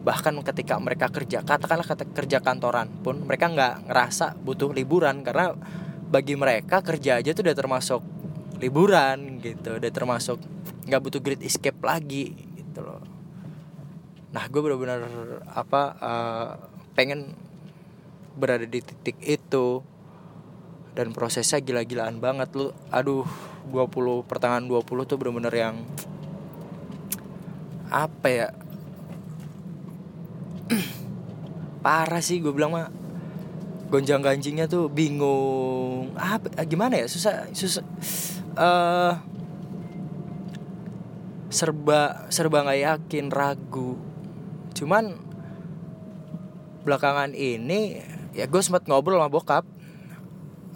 bahkan 0.00 0.36
ketika 0.44 0.76
mereka 0.80 1.08
kerja 1.08 1.44
katakanlah 1.44 1.84
kata 1.84 2.04
kerja 2.12 2.40
kantoran 2.40 2.88
pun 3.04 3.24
mereka 3.24 3.52
nggak 3.52 3.88
ngerasa 3.88 4.36
butuh 4.40 4.72
liburan 4.72 5.24
karena 5.24 5.52
bagi 6.08 6.36
mereka 6.36 6.80
kerja 6.80 7.20
aja 7.20 7.32
tuh 7.32 7.44
udah 7.48 7.56
termasuk 7.56 8.00
liburan 8.60 9.40
gitu 9.40 9.76
udah 9.80 9.92
termasuk 9.92 10.40
nggak 10.88 11.00
butuh 11.00 11.20
great 11.20 11.42
escape 11.44 11.80
lagi 11.80 12.32
gitu 12.56 12.80
loh. 12.82 13.00
Nah 14.30 14.44
gue 14.46 14.60
benar-benar 14.62 15.00
apa 15.48 15.82
uh, 16.00 16.50
pengen 16.94 17.32
berada 18.36 18.66
di 18.66 18.80
titik 18.82 19.16
itu. 19.22 19.82
Dan 20.94 21.14
prosesnya 21.14 21.62
gila-gilaan 21.62 22.18
banget 22.18 22.50
lu. 22.58 22.74
Aduh 22.90 23.24
20 23.70 24.26
pertengahan 24.26 24.66
20 24.66 25.08
tuh 25.08 25.16
bener-bener 25.16 25.54
yang 25.54 25.76
apa 27.90 28.28
ya? 28.30 28.48
Parah 31.84 32.22
sih 32.22 32.42
gue 32.42 32.54
bilang 32.54 32.74
mah. 32.74 32.90
Gonjang 33.90 34.22
ganjingnya 34.22 34.70
tuh 34.70 34.86
bingung. 34.86 36.14
Apa 36.14 36.62
gimana 36.62 36.94
ya? 37.02 37.06
Susah 37.10 37.50
susah. 37.50 37.82
Uh, 38.54 39.18
serba 41.50 42.30
serba 42.30 42.62
nggak 42.62 42.80
yakin 42.86 43.26
ragu. 43.34 43.98
Cuman 44.70 45.18
belakangan 46.86 47.34
ini 47.34 47.98
ya 48.36 48.46
gue 48.46 48.62
sempat 48.62 48.86
ngobrol 48.86 49.18
sama 49.18 49.30
bokap 49.32 49.64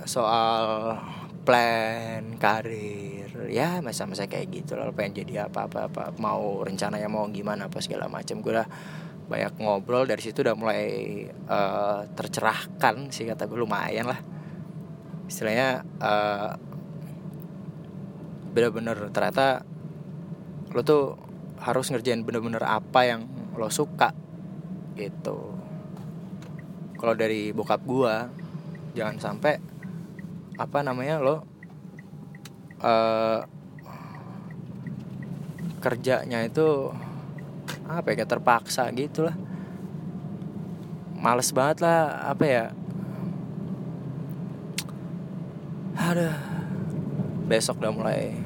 soal 0.05 0.99
plan 1.45 2.37
karir. 2.41 3.29
Ya 3.53 3.79
masa-masa 3.85 4.25
kayak 4.25 4.51
gitu 4.51 4.75
loh 4.75 4.91
pengen 4.97 5.25
jadi 5.25 5.47
apa 5.47 5.69
apa 5.69 5.93
apa 5.93 6.03
mau 6.17 6.65
rencananya 6.65 7.07
mau 7.07 7.29
gimana 7.29 7.69
apa 7.69 7.79
segala 7.85 8.09
macam. 8.09 8.41
Gue 8.41 8.57
udah 8.57 8.69
banyak 9.25 9.57
ngobrol 9.61 10.05
dari 10.05 10.21
situ 10.21 10.45
udah 10.45 10.57
mulai 10.57 10.85
uh, 11.49 12.05
tercerahkan 12.13 13.09
sih 13.13 13.29
kata 13.29 13.45
gue 13.49 13.59
lumayan 13.61 14.09
lah. 14.09 14.21
Istilahnya 15.29 15.85
uh, 16.01 16.53
bener-bener 18.55 19.11
ternyata 19.11 19.67
lo 20.75 20.81
tuh 20.83 21.19
harus 21.59 21.91
ngerjain 21.91 22.23
bener-bener 22.27 22.63
apa 22.63 23.07
yang 23.07 23.27
lo 23.55 23.71
suka 23.71 24.11
gitu 24.95 25.54
kalau 27.05 27.13
dari 27.13 27.53
bokap 27.53 27.85
gua 27.85 28.33
jangan 28.97 29.21
sampai 29.21 29.61
apa 30.57 30.81
namanya 30.81 31.21
lo 31.21 31.45
uh, 32.81 33.45
kerjanya 35.85 36.41
itu 36.49 36.89
apa 37.85 38.17
ya 38.17 38.25
terpaksa 38.25 38.89
gitu 38.97 39.29
lah 39.29 39.37
males 41.25 41.49
banget 41.57 41.81
lah 41.81 42.21
apa 42.29 42.45
ya. 42.45 42.65
Ada 45.97 46.37
besok 47.49 47.81
udah 47.81 47.93
mulai 47.97 48.37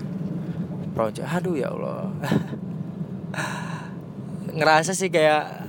project. 0.94 1.26
Aduh 1.26 1.58
ya 1.58 1.74
Allah. 1.74 2.06
Ngerasa 4.58 4.94
sih 4.94 5.10
kayak 5.10 5.67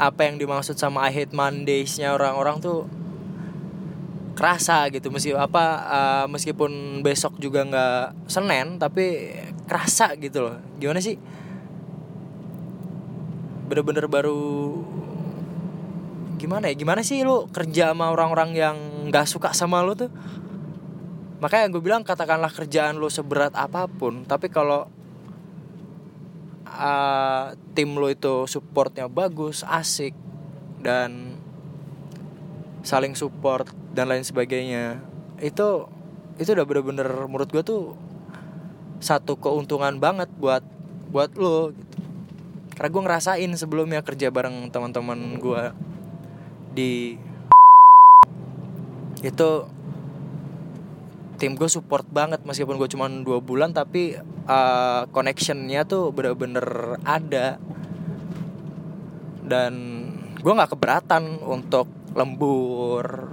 apa 0.00 0.24
yang 0.24 0.40
dimaksud 0.40 0.80
sama 0.80 1.04
I 1.04 1.12
hate 1.12 1.36
Mondays-nya 1.36 2.16
orang-orang 2.16 2.64
tuh 2.64 2.88
kerasa 4.32 4.88
gitu. 4.88 5.12
Meski 5.12 5.36
apa 5.36 5.64
uh, 5.84 6.26
meskipun 6.32 7.04
besok 7.04 7.36
juga 7.36 7.60
nggak 7.68 8.24
Senin 8.24 8.80
tapi 8.80 9.36
kerasa 9.68 10.16
gitu 10.16 10.48
loh. 10.48 10.56
Gimana 10.80 11.04
sih? 11.04 11.20
Bener-bener 13.68 14.08
baru 14.08 14.80
gimana 16.40 16.72
ya? 16.72 16.74
Gimana 16.80 17.04
sih 17.04 17.20
lu 17.20 17.52
kerja 17.52 17.92
sama 17.92 18.08
orang-orang 18.08 18.56
yang 18.56 18.76
nggak 19.12 19.28
suka 19.28 19.52
sama 19.52 19.84
lu 19.84 19.92
tuh? 19.92 20.08
Makanya 21.44 21.68
gue 21.68 21.82
bilang 21.84 22.00
katakanlah 22.00 22.48
kerjaan 22.48 22.96
lu 22.96 23.12
seberat 23.12 23.52
apa 23.52 23.84
pun 23.84 24.24
tapi 24.24 24.48
kalau 24.48 24.88
uh, 26.70 27.54
tim 27.74 27.98
lo 27.98 28.06
itu 28.06 28.46
supportnya 28.46 29.10
bagus 29.10 29.66
asik 29.66 30.14
dan 30.80 31.36
saling 32.80 33.12
support 33.12 33.68
dan 33.92 34.08
lain 34.08 34.24
sebagainya 34.24 35.02
itu 35.42 35.84
itu 36.40 36.50
udah 36.56 36.64
bener-bener 36.64 37.08
menurut 37.28 37.52
gue 37.52 37.60
tuh 37.60 37.92
satu 39.00 39.36
keuntungan 39.36 40.00
banget 40.00 40.28
buat 40.40 40.64
buat 41.12 41.34
lo 41.36 41.74
gitu. 41.74 41.96
karena 42.76 42.88
gue 42.88 43.02
ngerasain 43.04 43.50
sebelumnya 43.60 44.00
kerja 44.00 44.32
bareng 44.32 44.72
teman-teman 44.72 45.36
gue 45.36 45.62
di 46.72 47.20
itu 49.20 49.48
tim 51.40 51.56
gue 51.56 51.72
support 51.72 52.04
banget 52.04 52.44
meskipun 52.44 52.76
gue 52.76 52.88
cuma 52.92 53.08
dua 53.08 53.40
bulan 53.40 53.72
tapi 53.72 54.12
uh, 54.44 55.08
connectionnya 55.08 55.88
tuh 55.88 56.12
bener-bener 56.12 57.00
ada. 57.02 57.56
Dan 59.40 59.72
gue 60.36 60.52
nggak 60.52 60.76
keberatan 60.76 61.40
untuk 61.40 61.88
lembur 62.12 63.32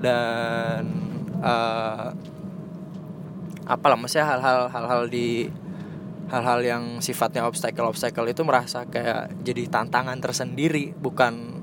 dan 0.00 0.84
uh, 1.44 2.08
apalah 3.68 3.94
maksudnya 4.00 4.26
hal-hal 4.26 4.72
hal-hal 4.72 5.02
di 5.06 5.46
hal-hal 6.30 6.60
yang 6.62 6.84
sifatnya 7.02 7.46
obstacle 7.46 7.90
obstacle 7.90 8.26
itu 8.26 8.42
merasa 8.46 8.86
kayak 8.86 9.34
jadi 9.42 9.66
tantangan 9.66 10.18
tersendiri 10.22 10.94
bukan 10.94 11.62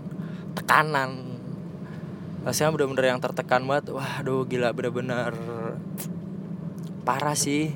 tekanan 0.55 1.26
rasanya 2.47 2.71
bener-bener 2.71 3.11
yang 3.11 3.19
tertekan 3.19 3.67
banget. 3.67 3.91
Waduh 3.91 4.47
gila 4.47 4.71
bener-bener 4.71 5.35
parah 7.03 7.35
sih. 7.35 7.75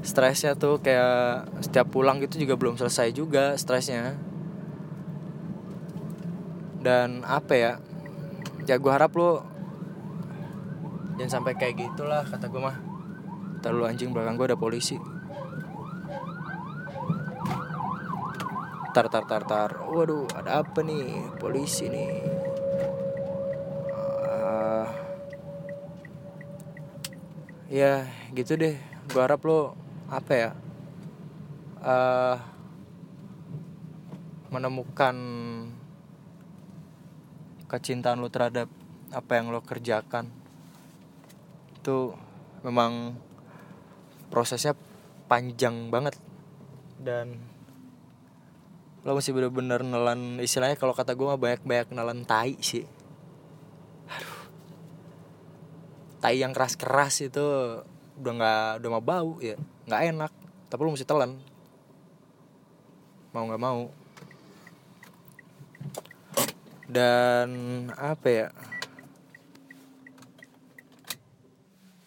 Stresnya 0.00 0.56
tuh 0.56 0.80
kayak 0.80 1.44
setiap 1.60 1.92
pulang 1.92 2.16
gitu 2.24 2.40
juga 2.40 2.56
belum 2.56 2.80
selesai 2.80 3.12
juga 3.12 3.52
stresnya. 3.60 4.16
Dan 6.80 7.28
apa 7.28 7.52
ya? 7.52 7.72
Ya 8.64 8.80
gue 8.80 8.88
harap 8.88 9.12
lo 9.12 9.44
jangan 11.20 11.44
sampai 11.44 11.60
kayak 11.60 11.76
gitulah 11.76 12.24
kata 12.24 12.48
gue 12.48 12.62
mah. 12.64 12.80
Terlalu 13.60 13.84
anjing 13.84 14.16
belakang 14.16 14.40
gue 14.40 14.48
ada 14.48 14.56
polisi. 14.56 14.96
Tar 18.96 19.12
tar 19.12 19.28
tar 19.28 19.44
tar. 19.44 19.70
Waduh 19.92 20.24
ada 20.32 20.64
apa 20.64 20.80
nih? 20.80 21.36
Polisi 21.36 21.92
nih 21.92 22.35
ya 27.76 28.08
gitu 28.32 28.56
deh. 28.56 28.80
Gue 29.12 29.20
harap 29.20 29.44
lo 29.44 29.76
apa 30.08 30.32
ya 30.32 30.50
uh, 31.84 32.36
menemukan 34.48 35.16
kecintaan 37.68 38.24
lo 38.24 38.32
terhadap 38.32 38.72
apa 39.12 39.32
yang 39.36 39.52
lo 39.52 39.60
kerjakan. 39.60 40.32
Itu 41.76 42.16
memang 42.64 43.12
prosesnya 44.32 44.72
panjang 45.28 45.92
banget. 45.92 46.16
Dan 46.96 47.36
lo 49.04 49.12
masih 49.14 49.36
bener-bener 49.36 49.84
nelan 49.84 50.40
istilahnya 50.40 50.80
kalau 50.80 50.96
kata 50.96 51.12
gue 51.12 51.28
mah 51.28 51.38
banyak-banyak 51.38 51.92
nelan 51.92 52.24
tai 52.24 52.56
sih 52.58 52.95
tai 56.26 56.42
yang 56.42 56.50
keras-keras 56.50 57.22
itu 57.22 57.46
udah 58.18 58.32
nggak 58.34 58.82
udah 58.82 58.90
mau 58.90 58.98
bau 58.98 59.38
ya 59.38 59.54
nggak 59.86 60.02
enak. 60.10 60.34
Tapi 60.66 60.80
lu 60.82 60.90
mesti 60.90 61.06
telan. 61.06 61.38
Mau 63.30 63.46
nggak 63.46 63.62
mau. 63.62 63.86
Dan 66.90 67.50
apa 67.94 68.26
ya? 68.26 68.50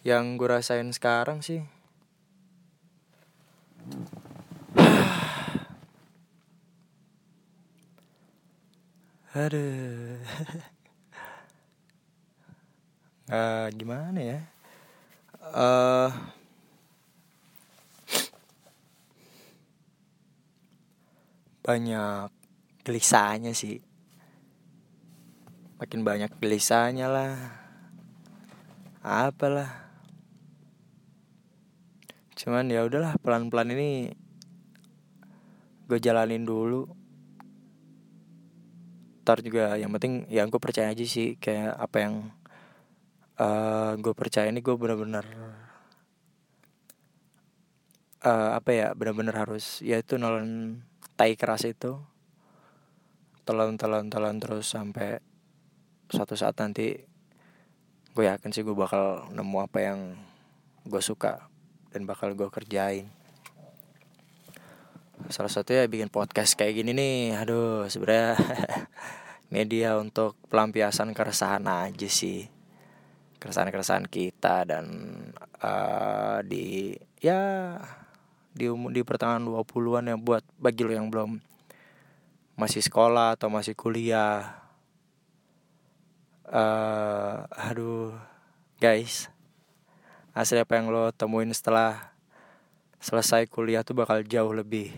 Yang 0.04 0.24
gue 0.36 0.52
rasain 0.52 0.92
sekarang 0.92 1.40
sih 1.40 1.64
aduh 9.40 10.20
uh, 13.30 13.68
gimana 13.74 14.20
ya? 14.20 14.39
Uh, 15.50 16.10
banyak 21.63 22.34
gelisahnya 22.82 23.54
sih. 23.54 23.78
Makin 25.78 26.02
banyak 26.02 26.34
gelisahnya 26.42 27.08
lah. 27.08 27.38
Apalah. 29.06 29.88
Cuman 32.36 32.68
ya 32.74 32.84
udahlah 32.84 33.15
pelan-pelan 33.22 33.72
ini 33.78 34.10
gue 35.86 36.00
jalanin 36.02 36.44
dulu. 36.44 36.89
Ntar 39.24 39.46
juga 39.46 39.78
yang 39.78 39.94
penting 39.94 40.26
yang 40.34 40.50
gue 40.50 40.58
percaya 40.58 40.89
aja 40.89 41.06
sih 41.06 41.38
kayak 41.38 41.78
apa 41.78 41.98
yang 42.02 42.15
uh, 43.39 43.91
gue 43.95 44.13
percaya 44.13 44.52
ini 44.52 44.60
gue 44.60 44.75
bener-bener 44.75 45.25
uh, 48.23 48.52
apa 48.54 48.69
ya 48.75 48.88
bener-bener 48.91 49.34
harus 49.34 49.80
ya 49.80 49.97
itu 49.99 50.19
nolong 50.19 50.84
tai 51.15 51.39
keras 51.39 51.65
itu. 51.65 51.99
Telan 53.47 53.82
telan 53.82 54.13
telan 54.13 54.38
terus 54.38 54.69
sampai 54.69 55.17
suatu 56.12 56.38
saat 56.38 56.54
nanti 56.62 56.93
gue 58.13 58.25
yakin 58.25 58.54
sih 58.54 58.62
gue 58.62 58.75
bakal 58.78 59.32
nemu 59.34 59.58
apa 59.65 59.80
yang 59.82 59.99
gue 60.86 61.02
suka 61.02 61.49
dan 61.89 62.06
bakal 62.06 62.36
gue 62.38 62.49
kerjain. 62.54 63.10
Salah 65.28 65.52
satunya 65.52 65.84
bikin 65.89 66.08
podcast 66.08 66.56
kayak 66.56 66.80
gini 66.80 66.95
nih 66.95 67.36
aduh 67.36 67.89
sebenarnya 67.91 68.39
media 69.54 69.99
untuk 69.99 70.39
pelampiasan 70.47 71.12
keresahan 71.12 71.65
aja 71.67 72.08
sih 72.08 72.59
keresahan-keresahan 73.39 74.06
kita 74.12 74.67
dan 74.67 74.86
uh, 75.63 76.43
di 76.43 76.91
ya 77.23 77.75
di 78.52 78.67
umur 78.67 78.91
di 78.91 79.02
pertengahan 79.08 79.47
20-an 79.47 80.12
yang 80.12 80.19
buat 80.19 80.43
bagi 80.60 80.84
lo 80.84 80.91
yang 80.91 81.08
belum 81.08 81.39
masih 82.60 82.84
sekolah 82.84 83.39
atau 83.39 83.47
masih 83.47 83.73
kuliah. 83.80 84.60
Uh, 86.43 87.47
aduh 87.56 88.12
guys. 88.84 89.32
Hasil 90.36 90.60
apa 90.60 90.75
yang 90.75 90.91
lo 90.91 91.15
temuin 91.15 91.56
setelah 91.56 92.12
selesai 92.99 93.47
kuliah 93.47 93.88
tuh 93.88 93.95
bakal 93.95 94.19
jauh 94.28 94.52
lebih 94.52 94.91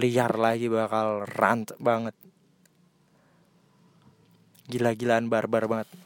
liar 0.00 0.32
lagi 0.40 0.72
bakal 0.72 1.28
rant 1.36 1.76
banget. 1.76 2.16
Gila-gilaan 4.66 5.28
barbar 5.28 5.68
banget 5.68 6.05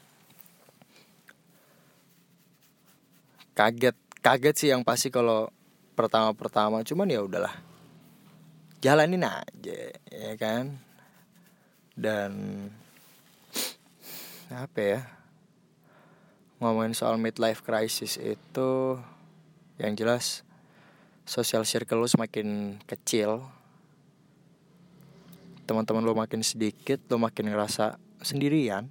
kaget. 3.61 3.97
Kaget 4.21 4.55
sih 4.57 4.69
yang 4.73 4.81
pasti 4.81 5.13
kalau 5.13 5.49
pertama-pertama 5.93 6.81
cuman 6.81 7.13
ya 7.13 7.21
udahlah. 7.21 7.53
Jalanin 8.81 9.21
aja 9.21 9.93
ya 10.09 10.33
kan? 10.41 10.81
Dan 11.93 12.31
apa 14.49 14.79
ya? 14.81 15.01
Ngomongin 16.57 16.97
soal 16.97 17.21
midlife 17.21 17.61
crisis 17.61 18.17
itu 18.17 18.97
yang 19.77 19.93
jelas 19.97 20.45
social 21.25 21.65
circle 21.65 22.01
lu 22.01 22.09
semakin 22.09 22.77
kecil. 22.89 23.45
Teman-teman 25.65 26.05
lo 26.05 26.17
makin 26.17 26.41
sedikit 26.41 27.01
lo 27.09 27.21
makin 27.21 27.49
ngerasa 27.53 27.97
sendirian. 28.21 28.89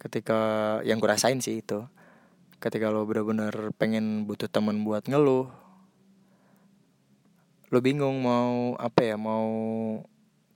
Ketika 0.00 0.80
yang 0.84 1.00
gue 1.00 1.08
rasain 1.08 1.40
sih 1.40 1.64
itu 1.64 1.84
ketika 2.64 2.88
lo 2.88 3.04
bener-bener 3.04 3.52
pengen 3.76 4.24
butuh 4.24 4.48
teman 4.48 4.88
buat 4.88 5.04
ngeluh 5.04 5.52
lo 7.68 7.78
bingung 7.82 8.24
mau 8.24 8.78
apa 8.80 9.02
ya 9.02 9.16
mau 9.18 9.50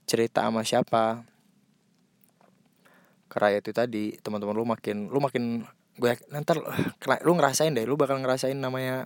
cerita 0.07 0.47
sama 0.47 0.63
siapa. 0.63 1.27
Karena 3.27 3.59
itu 3.59 3.75
tadi 3.75 4.15
teman-teman 4.23 4.55
lu 4.55 4.65
makin 4.65 5.11
lu 5.11 5.19
makin 5.21 5.67
gue 5.99 6.15
nanti 6.31 6.55
lu 7.27 7.31
ngerasain 7.35 7.75
deh 7.75 7.83
lu 7.83 7.99
bakal 7.99 8.17
ngerasain 8.23 8.55
namanya 8.55 9.05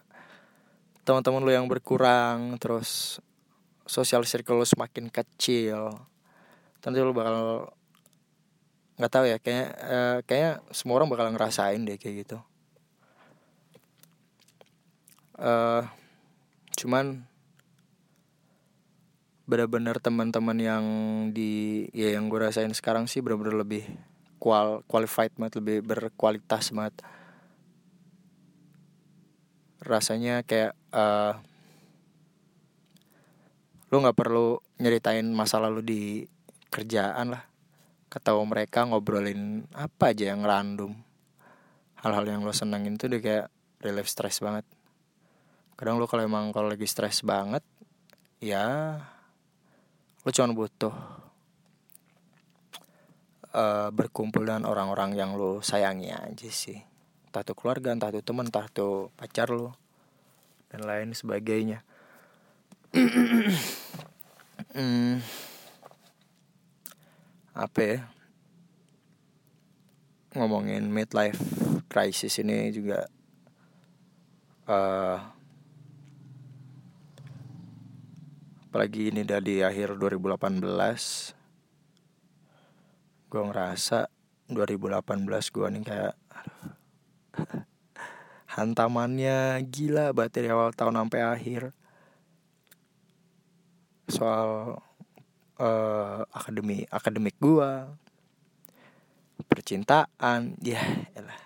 teman-teman 1.04 1.42
lu 1.42 1.52
yang 1.52 1.66
berkurang 1.66 2.56
terus 2.62 3.18
sosial 3.90 4.24
circle 4.30 4.62
lu 4.62 4.68
semakin 4.70 5.10
kecil. 5.10 5.92
Tentu 6.80 7.02
lu 7.02 7.18
bakal 7.18 7.68
nggak 8.94 9.12
tahu 9.12 9.26
ya 9.26 9.38
kayak 9.42 9.70
uh, 9.82 10.18
kayak 10.24 10.62
semua 10.70 11.02
orang 11.02 11.10
bakal 11.10 11.34
ngerasain 11.34 11.82
deh 11.82 11.98
kayak 11.98 12.30
gitu 12.30 12.38
uh, 15.40 15.86
cuman 16.74 17.26
benar-benar 19.44 20.00
teman-teman 20.00 20.56
yang 20.56 20.86
di 21.36 21.86
ya 21.92 22.16
yang 22.16 22.32
gue 22.32 22.40
rasain 22.48 22.72
sekarang 22.72 23.12
sih 23.12 23.20
benar-benar 23.20 23.60
lebih 23.60 23.84
qual 24.40 24.88
qualified 24.88 25.36
banget 25.36 25.60
lebih 25.60 25.78
berkualitas 25.84 26.72
banget. 26.72 26.96
Rasanya 29.84 30.48
kayak 30.48 30.74
uh, 30.96 31.36
lu 33.92 34.00
nggak 34.00 34.16
perlu 34.16 34.64
nyeritain 34.80 35.28
masa 35.36 35.60
lalu 35.60 35.82
di 35.84 36.02
kerjaan 36.72 37.36
lah. 37.36 37.44
Ketemu 38.08 38.44
mereka 38.48 38.88
ngobrolin 38.88 39.68
apa 39.76 40.16
aja 40.16 40.32
yang 40.32 40.48
random. 40.48 40.96
Hal-hal 42.00 42.26
yang 42.28 42.48
lo 42.48 42.56
senengin 42.56 42.96
tuh 42.96 43.12
udah 43.12 43.22
kayak 43.24 43.48
relief 43.84 44.08
stress 44.08 44.40
banget 44.40 44.64
kadang 45.74 45.98
lo 45.98 46.06
kalau 46.06 46.24
emang 46.26 46.54
kalau 46.54 46.70
lagi 46.70 46.86
stress 46.86 47.26
banget 47.26 47.66
ya 48.44 49.00
lo 50.24 50.30
cuma 50.32 50.56
butuh 50.56 50.96
uh, 53.54 53.90
berkumpul 53.94 54.44
dengan 54.44 54.66
orang-orang 54.68 55.16
yang 55.16 55.38
lo 55.38 55.62
sayangi 55.62 56.12
aja 56.12 56.50
sih. 56.50 56.80
Entah 57.30 57.46
itu 57.46 57.54
keluarga 57.58 57.94
entah 57.94 58.10
itu 58.14 58.22
teman 58.26 58.50
entah 58.50 58.66
itu 58.68 59.10
pacar 59.16 59.50
lo 59.54 59.78
dan 60.74 60.84
lain 60.84 61.14
sebagainya. 61.14 61.86
Hmm, 64.74 65.22
apa 67.54 67.80
ya? 67.82 68.00
Ngomongin 70.34 70.90
midlife 70.90 71.38
crisis 71.86 72.42
ini 72.42 72.74
juga 72.74 73.06
uh, 74.66 75.22
apalagi 78.74 79.14
ini 79.14 79.22
dari 79.22 79.62
akhir 79.62 80.02
2018 80.02 80.66
gue 83.30 83.42
ngerasa 83.46 84.10
2018 84.50 85.30
gue 85.30 85.68
nih 85.78 85.84
kayak 85.86 86.18
hantamannya 88.58 89.62
gila 89.70 90.10
banget 90.18 90.42
dari 90.42 90.50
awal 90.50 90.74
tahun 90.74 91.06
sampai 91.06 91.22
akhir. 91.22 91.70
Soal 94.10 94.82
uh, 95.62 96.26
akademi 96.34 96.90
akademik 96.90 97.38
gue 97.38 97.70
percintaan 99.46 100.58
ya 100.66 100.82
elah. 101.14 101.42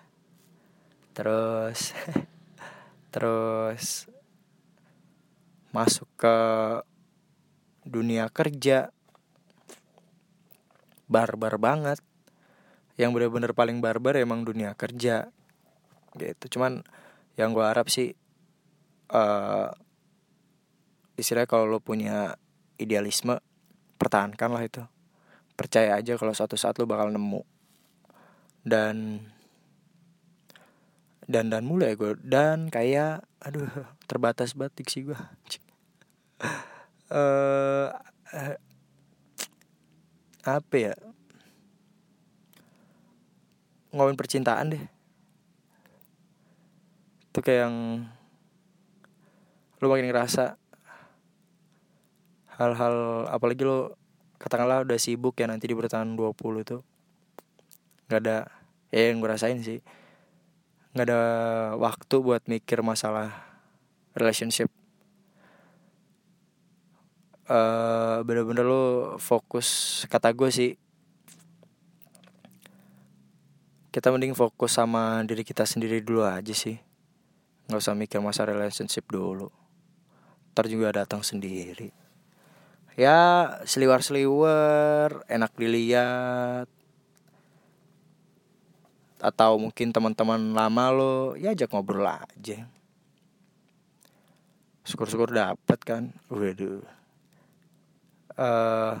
Terus 1.12 1.92
terus 3.12 4.08
masuk 5.76 6.08
ke 6.16 6.36
dunia 7.88 8.28
kerja. 8.28 8.92
Barbar 11.08 11.56
banget. 11.56 11.98
Yang 13.00 13.10
bener-bener 13.16 13.52
paling 13.56 13.80
barbar 13.80 14.20
emang 14.20 14.44
dunia 14.44 14.76
kerja. 14.76 15.32
Gitu. 16.12 16.58
Cuman 16.58 16.84
yang 17.40 17.56
gue 17.56 17.64
harap 17.64 17.88
sih 17.88 18.12
uh, 19.14 19.72
istilahnya 21.16 21.48
kalau 21.48 21.64
lo 21.64 21.80
punya 21.80 22.36
idealisme 22.76 23.40
pertahankan 23.96 24.50
lah 24.52 24.62
itu. 24.68 24.82
Percaya 25.56 25.96
aja 25.96 26.14
kalau 26.20 26.36
suatu 26.36 26.54
saat 26.54 26.76
lo 26.76 26.84
bakal 26.84 27.08
nemu. 27.08 27.42
Dan 28.62 29.24
dan 31.28 31.52
dan 31.52 31.68
mulai 31.68 31.92
gue 31.92 32.16
dan 32.24 32.72
kayak 32.72 33.20
aduh 33.44 33.68
terbatas 34.08 34.56
batik 34.56 34.88
sih 34.88 35.04
gue 35.04 35.20
uh, 37.12 37.88
apa 40.44 40.74
ya? 40.76 40.94
Ngomongin 43.92 44.18
percintaan 44.20 44.72
deh. 44.76 44.84
Itu 47.32 47.40
kayak 47.40 47.68
yang 47.68 47.76
lu 49.78 49.86
makin 49.86 50.10
ngerasa 50.10 50.58
hal-hal 52.58 53.30
apalagi 53.30 53.62
lo 53.62 53.94
katakanlah 54.42 54.82
udah 54.82 54.98
sibuk 54.98 55.38
ya 55.38 55.46
nanti 55.46 55.70
di 55.70 55.74
bertahan 55.78 56.18
20 56.18 56.34
tuh 56.66 56.82
nggak 58.10 58.20
ada 58.26 58.50
ya 58.90 59.14
yang 59.14 59.22
gue 59.22 59.30
rasain 59.30 59.62
sih 59.62 59.78
nggak 60.94 61.06
ada 61.06 61.20
waktu 61.78 62.16
buat 62.18 62.42
mikir 62.50 62.82
masalah 62.82 63.30
relationship 64.18 64.66
uh, 67.48 68.20
bener-bener 68.22 68.64
lo 68.64 69.16
fokus 69.16 70.00
kata 70.06 70.30
gue 70.36 70.50
sih 70.52 70.72
kita 73.88 74.12
mending 74.12 74.36
fokus 74.36 74.76
sama 74.76 75.24
diri 75.24 75.42
kita 75.42 75.64
sendiri 75.64 76.04
dulu 76.04 76.22
aja 76.22 76.52
sih. 76.52 76.76
Nggak 77.66 77.82
usah 77.82 77.96
mikir 77.96 78.20
masa 78.22 78.44
relationship 78.44 79.08
dulu. 79.08 79.48
Ntar 80.54 80.70
juga 80.70 80.92
datang 81.02 81.24
sendiri. 81.24 81.90
Ya 82.94 83.50
seliwar 83.64 84.04
seliwar 84.04 85.24
enak 85.26 85.50
dilihat. 85.56 86.68
Atau 89.18 89.58
mungkin 89.58 89.90
teman-teman 89.90 90.54
lama 90.54 90.84
lo 90.94 91.34
ya 91.34 91.56
ajak 91.56 91.72
ngobrol 91.72 92.06
aja. 92.06 92.70
Syukur-syukur 94.86 95.32
dapat 95.34 95.80
kan. 95.82 96.14
Waduh 96.30 96.97
uh, 98.38 98.94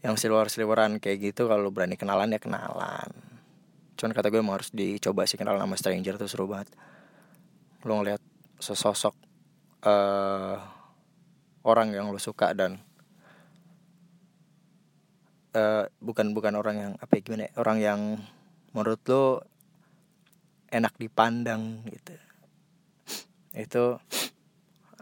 yang 0.00 0.16
silver-silveran 0.16 0.96
kayak 0.96 1.32
gitu 1.32 1.44
kalau 1.46 1.68
berani 1.68 2.00
kenalan 2.00 2.32
ya 2.32 2.40
kenalan. 2.40 3.12
Cuman 4.00 4.16
kata 4.16 4.32
gue 4.32 4.40
emang 4.40 4.56
harus 4.56 4.72
dicoba 4.72 5.28
sih 5.28 5.36
kenal 5.36 5.60
sama 5.60 5.76
stranger 5.76 6.16
tuh 6.16 6.28
seru 6.28 6.48
banget. 6.48 6.72
Lo 7.84 8.00
ngeliat 8.00 8.24
sesosok 8.56 9.12
uh, 9.84 10.56
orang 11.68 11.92
yang 11.92 12.08
lo 12.08 12.16
suka 12.16 12.56
dan 12.56 12.80
uh, 15.52 15.84
bukan 16.00 16.32
bukan 16.32 16.56
orang 16.56 16.76
yang 16.80 16.92
apa 16.96 17.12
ya 17.16 17.20
gimana 17.20 17.42
ya, 17.48 17.52
orang 17.60 17.78
yang 17.80 18.00
menurut 18.72 19.04
lo 19.04 19.44
enak 20.72 20.96
dipandang 20.96 21.84
gitu. 21.92 22.16
Itu 23.52 23.84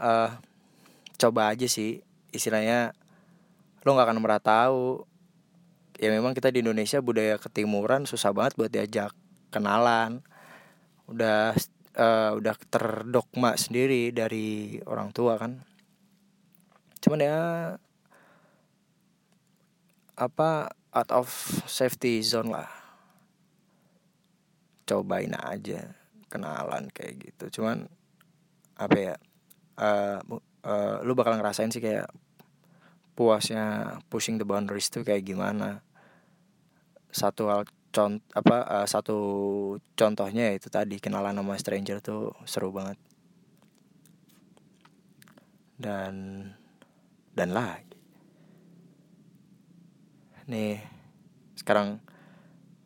uh, 0.02 0.30
coba 1.18 1.52
aja 1.52 1.66
sih 1.66 2.00
istilahnya 2.30 2.94
lo 3.82 3.94
nggak 3.94 4.06
akan 4.08 4.22
pernah 4.22 4.42
tahu. 4.42 4.86
Ya 5.98 6.14
memang 6.14 6.30
kita 6.30 6.54
di 6.54 6.62
Indonesia 6.62 7.02
budaya 7.02 7.42
ketimuran 7.42 8.06
susah 8.06 8.30
banget 8.30 8.54
buat 8.54 8.70
diajak 8.70 9.10
kenalan. 9.50 10.22
Udah 11.10 11.58
uh, 11.98 12.38
udah 12.38 12.54
terdogma 12.70 13.58
sendiri 13.58 14.14
dari 14.14 14.78
orang 14.86 15.10
tua 15.10 15.34
kan. 15.42 15.58
Cuman 17.02 17.18
ya 17.18 17.38
apa 20.18 20.70
out 20.94 21.10
of 21.10 21.26
safety 21.66 22.22
zone 22.22 22.54
lah. 22.54 22.70
Cobain 24.86 25.34
aja 25.34 25.98
kenalan 26.30 26.86
kayak 26.94 27.26
gitu. 27.26 27.60
Cuman 27.60 27.90
apa 28.78 28.96
ya 28.96 29.14
uh, 29.82 30.22
uh, 30.64 31.02
lu 31.04 31.12
bakal 31.14 31.36
ngerasain 31.38 31.70
sih 31.70 31.82
kayak 31.82 32.08
puasnya 33.18 33.98
pushing 34.06 34.38
the 34.38 34.46
boundaries 34.46 34.90
tuh 34.90 35.02
kayak 35.02 35.26
gimana. 35.26 35.82
Satu 37.10 37.50
hal 37.50 37.66
cont 37.90 38.22
apa 38.36 38.62
uh, 38.68 38.86
satu 38.86 39.18
contohnya 39.98 40.54
itu 40.54 40.70
tadi 40.70 41.02
kenalan 41.02 41.34
sama 41.34 41.58
stranger 41.58 41.98
tuh 41.98 42.30
seru 42.46 42.70
banget. 42.70 42.98
Dan 45.74 46.14
dan 47.34 47.50
lagi. 47.50 47.98
Nih 50.46 50.78
sekarang 51.58 51.98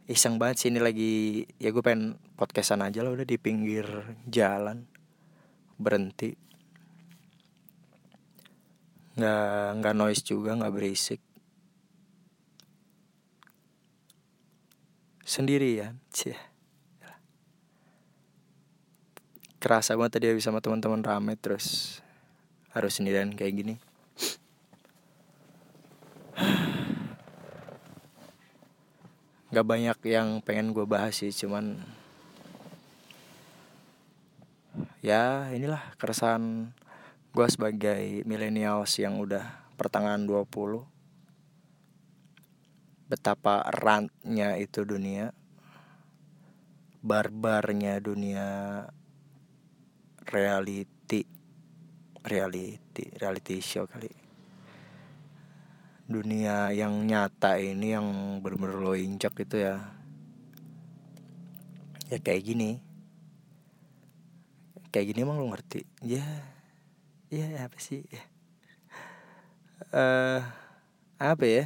iseng 0.08 0.40
banget 0.40 0.56
sih 0.64 0.68
ini 0.72 0.80
lagi 0.80 1.44
ya 1.60 1.70
gue 1.70 1.84
pengen 1.84 2.16
podcastan 2.34 2.82
aja 2.82 3.04
lah 3.04 3.12
udah 3.12 3.28
di 3.28 3.36
pinggir 3.36 3.84
jalan. 4.24 4.88
Berhenti 5.76 6.51
nggak 9.12 9.82
nggak 9.82 9.94
noise 9.96 10.22
juga 10.24 10.56
nggak 10.56 10.72
berisik. 10.72 11.20
Sendirian 15.22 16.00
sih. 16.12 16.36
Kerasa 19.62 19.94
banget 19.94 20.18
tadi 20.18 20.26
habis 20.26 20.42
sama 20.42 20.58
teman-teman 20.58 21.06
rame 21.06 21.38
terus 21.38 22.00
harus 22.72 22.92
sendirian 22.96 23.30
kayak 23.36 23.54
gini. 23.54 23.74
Nggak 29.52 29.68
banyak 29.68 29.98
yang 30.08 30.40
pengen 30.40 30.72
gue 30.72 30.88
bahas 30.88 31.12
sih 31.12 31.28
cuman 31.28 31.76
ya 35.04 35.52
inilah 35.52 35.92
keresahan 36.00 36.72
gue 37.32 37.48
sebagai 37.48 38.20
millennials 38.28 38.92
yang 39.00 39.16
udah 39.16 39.72
pertengahan 39.80 40.20
20 40.28 40.84
betapa 43.08 43.64
rantnya 43.72 44.60
itu 44.60 44.84
dunia 44.84 45.32
barbarnya 47.00 48.04
dunia 48.04 48.46
reality 50.28 51.24
reality 52.20 53.16
reality 53.16 53.64
show 53.64 53.88
kali. 53.88 54.12
Dunia 56.04 56.68
yang 56.76 57.08
nyata 57.08 57.56
ini 57.56 57.96
yang 57.96 58.38
bener-bener 58.44 58.76
lo 58.76 58.92
injak 58.92 59.32
itu 59.40 59.56
ya. 59.56 59.80
Ya 62.12 62.20
kayak 62.20 62.44
gini. 62.44 62.76
Kayak 64.92 65.16
gini 65.16 65.18
emang 65.24 65.40
lo 65.40 65.48
ngerti? 65.48 65.88
Ya 66.04 66.51
ya 67.32 67.64
apa 67.64 67.80
sih? 67.80 68.04
Eh 68.12 68.20
uh, 69.96 70.44
apa 71.16 71.44
ya? 71.48 71.64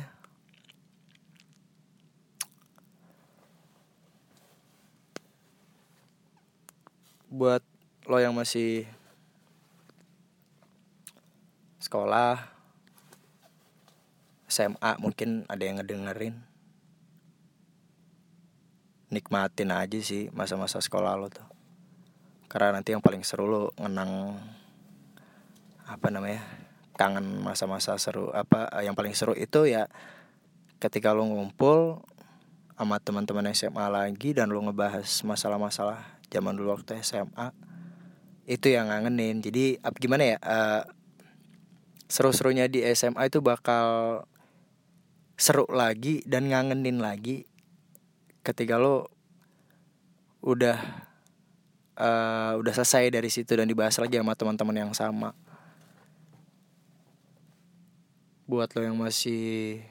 Buat 7.27 7.67
lo 8.07 8.23
yang 8.23 8.31
masih 8.39 8.87
sekolah 11.83 12.39
SMA 14.47 15.03
mungkin 15.03 15.43
ada 15.51 15.67
yang 15.67 15.83
ngedengerin. 15.83 16.47
Nikmatin 19.11 19.75
aja 19.75 19.99
sih 19.99 20.31
masa-masa 20.31 20.79
sekolah 20.79 21.19
lo 21.19 21.27
tuh. 21.27 21.43
Karena 22.47 22.79
nanti 22.79 22.95
yang 22.95 23.03
paling 23.03 23.27
seru 23.27 23.51
lo 23.51 23.75
ngenang 23.75 24.39
apa 25.87 26.11
namanya 26.11 26.43
kangen 26.99 27.41
masa-masa 27.45 27.95
seru 27.97 28.35
apa 28.35 28.67
yang 28.83 28.99
paling 28.99 29.15
seru 29.15 29.37
itu 29.37 29.71
ya 29.71 29.87
ketika 30.83 31.15
lo 31.15 31.25
ngumpul 31.25 32.03
sama 32.77 33.01
teman-teman 33.01 33.49
SMA 33.57 33.87
lagi 33.89 34.37
dan 34.37 34.53
lo 34.53 34.61
ngebahas 34.61 35.09
masalah-masalah 35.25 36.21
zaman 36.29 36.53
dulu 36.53 36.77
waktu 36.77 37.01
SMA 37.01 37.55
itu 38.47 38.71
yang 38.71 38.93
ngangenin. 38.93 39.41
Jadi 39.41 39.81
gimana 39.99 40.37
ya 40.37 40.39
uh, 40.45 40.83
seru-serunya 42.07 42.71
di 42.71 42.85
SMA 42.95 43.33
itu 43.33 43.41
bakal 43.43 44.23
seru 45.37 45.65
lagi 45.73 46.23
dan 46.29 46.49
ngangenin 46.53 47.01
lagi 47.01 47.49
ketika 48.45 48.79
lo 48.79 49.11
udah 50.45 50.79
uh, 51.99 52.53
udah 52.61 52.73
selesai 52.73 53.11
dari 53.11 53.29
situ 53.29 53.57
dan 53.59 53.67
dibahas 53.67 53.99
lagi 53.99 54.17
sama 54.17 54.39
teman-teman 54.39 54.87
yang 54.87 54.93
sama 54.95 55.35
buat 58.47 58.71
lo 58.79 58.87
yang 58.87 58.95
masih 58.95 59.83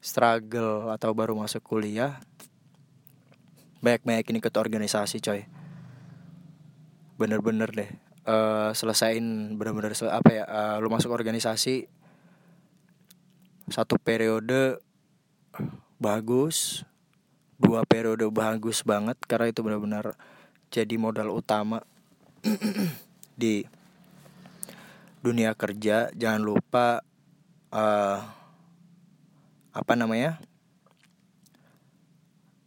struggle 0.00 0.90
atau 0.90 1.12
baru 1.12 1.36
masuk 1.36 1.60
kuliah 1.62 2.18
banyak-banyak 3.82 4.24
ini 4.30 4.38
ikut 4.38 4.56
organisasi 4.56 5.18
coy. 5.20 5.44
Bener-bener 7.18 7.68
deh. 7.68 7.90
Uh, 8.22 8.70
selesain 8.70 9.18
bener-bener 9.58 9.98
apa 10.06 10.30
ya 10.30 10.44
uh, 10.46 10.76
lo 10.78 10.86
masuk 10.86 11.10
organisasi 11.10 11.90
satu 13.66 13.98
periode 13.98 14.78
bagus 15.98 16.86
dua 17.58 17.82
periode 17.82 18.30
bagus 18.30 18.86
banget 18.86 19.18
karena 19.26 19.50
itu 19.50 19.66
benar-benar 19.66 20.14
jadi 20.70 20.94
modal 21.02 21.34
utama 21.34 21.82
di 23.42 23.66
dunia 25.22 25.54
kerja 25.54 26.10
jangan 26.18 26.42
lupa 26.42 27.06
uh, 27.70 28.18
apa 29.72 29.92
namanya 29.96 30.42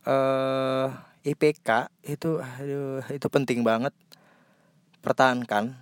uh, 0.08 0.90
eh, 1.22 1.34
IPK 1.36 1.92
itu 2.08 2.40
aduh 2.40 3.04
itu 3.12 3.28
penting 3.30 3.62
banget. 3.62 3.94
Pertahankan. 5.02 5.78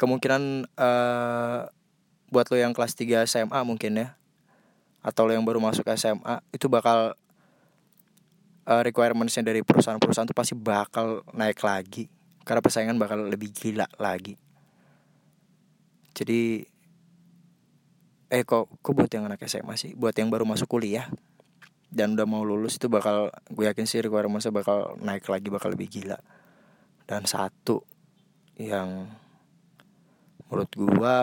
Kemungkinan 0.00 0.64
uh, 0.80 1.68
buat 2.32 2.46
lo 2.48 2.56
yang 2.56 2.72
kelas 2.72 2.96
3 2.96 3.28
SMA 3.28 3.60
mungkin 3.68 4.00
ya 4.00 4.16
atau 5.00 5.28
lo 5.28 5.32
yang 5.32 5.44
baru 5.44 5.60
masuk 5.60 5.84
SMA 5.96 6.40
itu 6.52 6.68
bakal 6.68 7.12
uh, 8.64 8.82
requirementsnya 8.84 9.44
dari 9.44 9.60
perusahaan-perusahaan 9.60 10.28
itu 10.28 10.36
pasti 10.36 10.54
bakal 10.56 11.24
naik 11.36 11.60
lagi. 11.60 12.08
Karena 12.44 12.64
persaingan 12.64 12.96
bakal 12.96 13.28
lebih 13.28 13.52
gila 13.52 13.84
lagi 14.00 14.49
jadi 16.14 16.66
eh 18.30 18.42
kok 18.46 18.70
kok 18.82 18.92
buat 18.94 19.10
yang 19.10 19.26
anak 19.26 19.42
SMA 19.50 19.74
sih 19.74 19.92
buat 19.98 20.14
yang 20.14 20.30
baru 20.30 20.46
masuk 20.46 20.70
kuliah 20.70 21.10
dan 21.90 22.14
udah 22.14 22.26
mau 22.26 22.46
lulus 22.46 22.78
itu 22.78 22.86
bakal 22.86 23.34
gue 23.50 23.66
yakin 23.66 23.86
sih 23.86 23.98
requirementsnya 23.98 24.54
bakal 24.54 24.94
naik 25.02 25.26
lagi 25.26 25.50
bakal 25.50 25.74
lebih 25.74 25.90
gila 25.90 26.18
dan 27.10 27.26
satu 27.26 27.82
yang 28.54 29.10
menurut 30.46 30.70
gue 30.70 31.16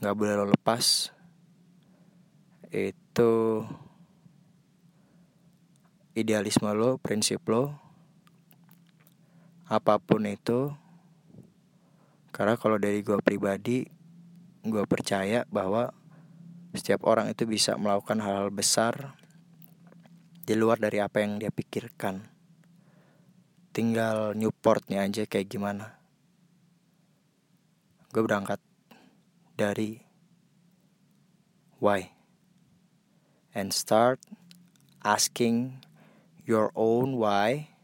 nggak 0.00 0.16
boleh 0.16 0.34
lo 0.36 0.44
lepas 0.52 1.12
itu 2.70 3.32
idealisme 6.14 6.70
lo, 6.74 6.98
prinsip 6.98 7.42
lo, 7.50 7.74
apa 9.70 9.98
pun 9.98 10.26
itu. 10.26 10.74
Karena 12.40 12.56
kalau 12.56 12.80
dari 12.80 13.04
gue 13.04 13.20
pribadi, 13.20 13.84
gue 14.64 14.84
percaya 14.88 15.44
bahwa 15.52 15.92
setiap 16.72 17.04
orang 17.04 17.28
itu 17.28 17.44
bisa 17.44 17.76
melakukan 17.76 18.16
hal-hal 18.24 18.48
besar 18.48 19.12
di 20.48 20.56
luar 20.56 20.80
dari 20.80 21.04
apa 21.04 21.20
yang 21.20 21.36
dia 21.36 21.52
pikirkan. 21.52 22.32
Tinggal 23.76 24.32
Newportnya 24.40 25.04
aja 25.04 25.28
kayak 25.28 25.52
gimana. 25.52 26.00
Gue 28.08 28.24
berangkat 28.24 28.56
dari 29.60 30.00
why 31.76 32.08
and 33.52 33.68
start 33.68 34.16
asking 35.04 35.84
your 36.48 36.72
own 36.72 37.20
why. 37.20 37.76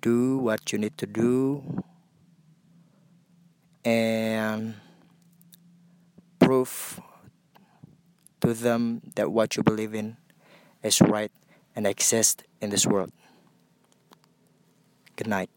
Do 0.00 0.40
what 0.40 0.72
you 0.72 0.80
need 0.80 0.96
to 0.96 1.04
do 1.04 1.60
and 3.84 4.74
prove 6.38 7.00
to 8.40 8.54
them 8.54 9.00
that 9.16 9.30
what 9.30 9.56
you 9.56 9.62
believe 9.62 9.94
in 9.94 10.16
is 10.82 11.00
right 11.00 11.32
and 11.76 11.86
exists 11.86 12.44
in 12.60 12.70
this 12.70 12.86
world. 12.86 13.12
Good 15.16 15.28
night. 15.28 15.50